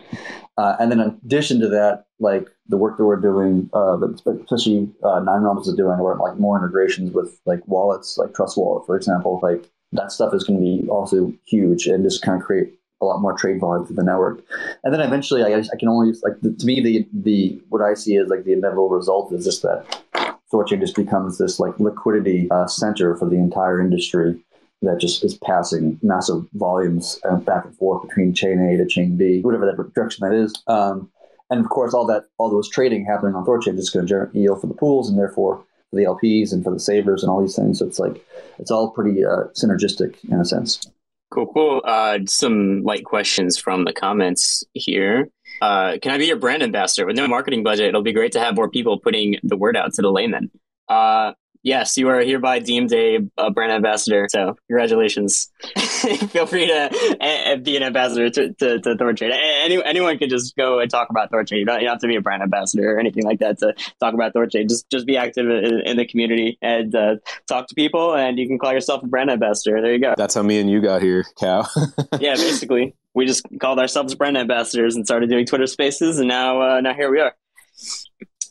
[0.58, 4.90] Uh, and then in addition to that, like the work that we're doing, uh, especially
[5.04, 8.86] uh, Nine Realms is doing, where like more integrations with like wallets, like Trust Wallet,
[8.86, 12.46] for example, like that stuff is going to be also huge and just kind of
[12.46, 12.74] create
[13.04, 14.44] a lot more trade volume through the network.
[14.84, 18.16] And then eventually, I, I can only like to me the the what I see
[18.16, 20.04] is like the inevitable result is just that
[20.52, 24.40] Thorchain just becomes this like liquidity uh, center for the entire industry
[24.84, 29.18] that just is passing massive volumes uh, back and forth between chain A to chain
[29.18, 30.54] B, whatever that direction that is.
[30.68, 31.10] Um,
[31.50, 34.36] and of course, all that all those trading happening on Thorchain is going to generate
[34.36, 37.42] yield for the pools, and therefore for the LPs and for the savers and all
[37.42, 37.80] these things.
[37.80, 38.24] So it's like
[38.60, 40.88] it's all pretty uh, synergistic in a sense.
[41.34, 41.82] Cool, cool.
[41.84, 45.30] Uh, some light questions from the comments here.
[45.64, 47.88] Uh, can I be your brand ambassador with no marketing budget?
[47.88, 50.52] It'll be great to have more people putting the word out to the layman.
[50.88, 51.34] Uh,
[51.64, 54.28] yes, you are hereby deemed a, a brand ambassador.
[54.30, 55.50] So congratulations.
[55.78, 59.32] Feel free to uh, be an ambassador to, to, to Thorchain.
[59.32, 61.60] Any, anyone can just go and talk about Thorchain.
[61.60, 63.74] You don't, you don't have to be a brand ambassador or anything like that to
[64.00, 64.68] talk about Thorchain.
[64.70, 67.16] Just just be active in, in the community and uh,
[67.48, 69.82] talk to people, and you can call yourself a brand ambassador.
[69.82, 70.14] There you go.
[70.18, 71.70] That's how me and you got here, Cal.
[72.20, 76.62] yeah, basically, we just called ourselves brand ambassadors and started doing Twitter Spaces, and now
[76.62, 77.34] uh, now here we are.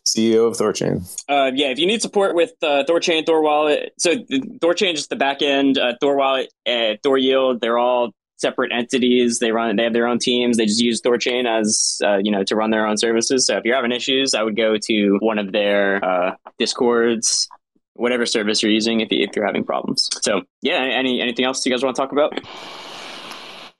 [0.06, 1.02] CEO of Thorchain.
[1.28, 5.16] Uh, yeah, if you need support with uh, Thorchain, Thor Wallet, so Thorchain is the
[5.16, 5.78] back end.
[5.78, 9.38] Uh, Thor Wallet, uh, Thor Yield, they're all separate entities.
[9.38, 10.56] They run, they have their own teams.
[10.56, 13.46] They just use Thorchain as uh, you know to run their own services.
[13.46, 17.48] So if you're having issues, I would go to one of their uh, discords,
[17.94, 20.08] whatever service you're using if, you, if you're having problems.
[20.22, 22.38] So yeah, any anything else you guys want to talk about?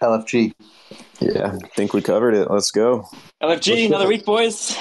[0.01, 0.53] LFG.
[1.21, 2.51] Yeah, I think we covered it.
[2.51, 3.07] Let's go.
[3.43, 4.77] LFG, another week, boys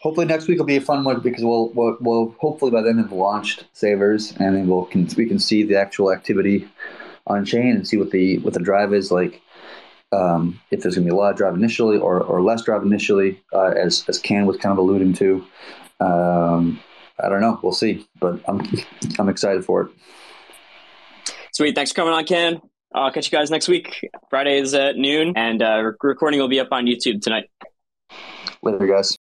[0.00, 2.98] hopefully next week will be a fun one because we'll, we'll, we'll hopefully by then
[2.98, 6.68] have launched savers and then we'll can, we can see the actual activity
[7.26, 9.40] on chain and see what the what the drive is like.
[10.12, 12.82] Um, if there's going to be a lot of drive initially or, or less drive
[12.82, 15.46] initially, uh, as as Can was kind of alluding to.
[16.00, 16.80] Um,
[17.22, 17.60] I don't know.
[17.62, 18.60] We'll see, but I'm
[19.18, 19.90] I'm excited for it.
[21.52, 21.74] Sweet.
[21.74, 22.60] Thanks for coming on, Can.
[22.92, 24.10] I'll catch you guys next week.
[24.30, 27.48] Friday is at noon, and uh, recording will be up on YouTube tonight.
[28.62, 29.16] Later, guys.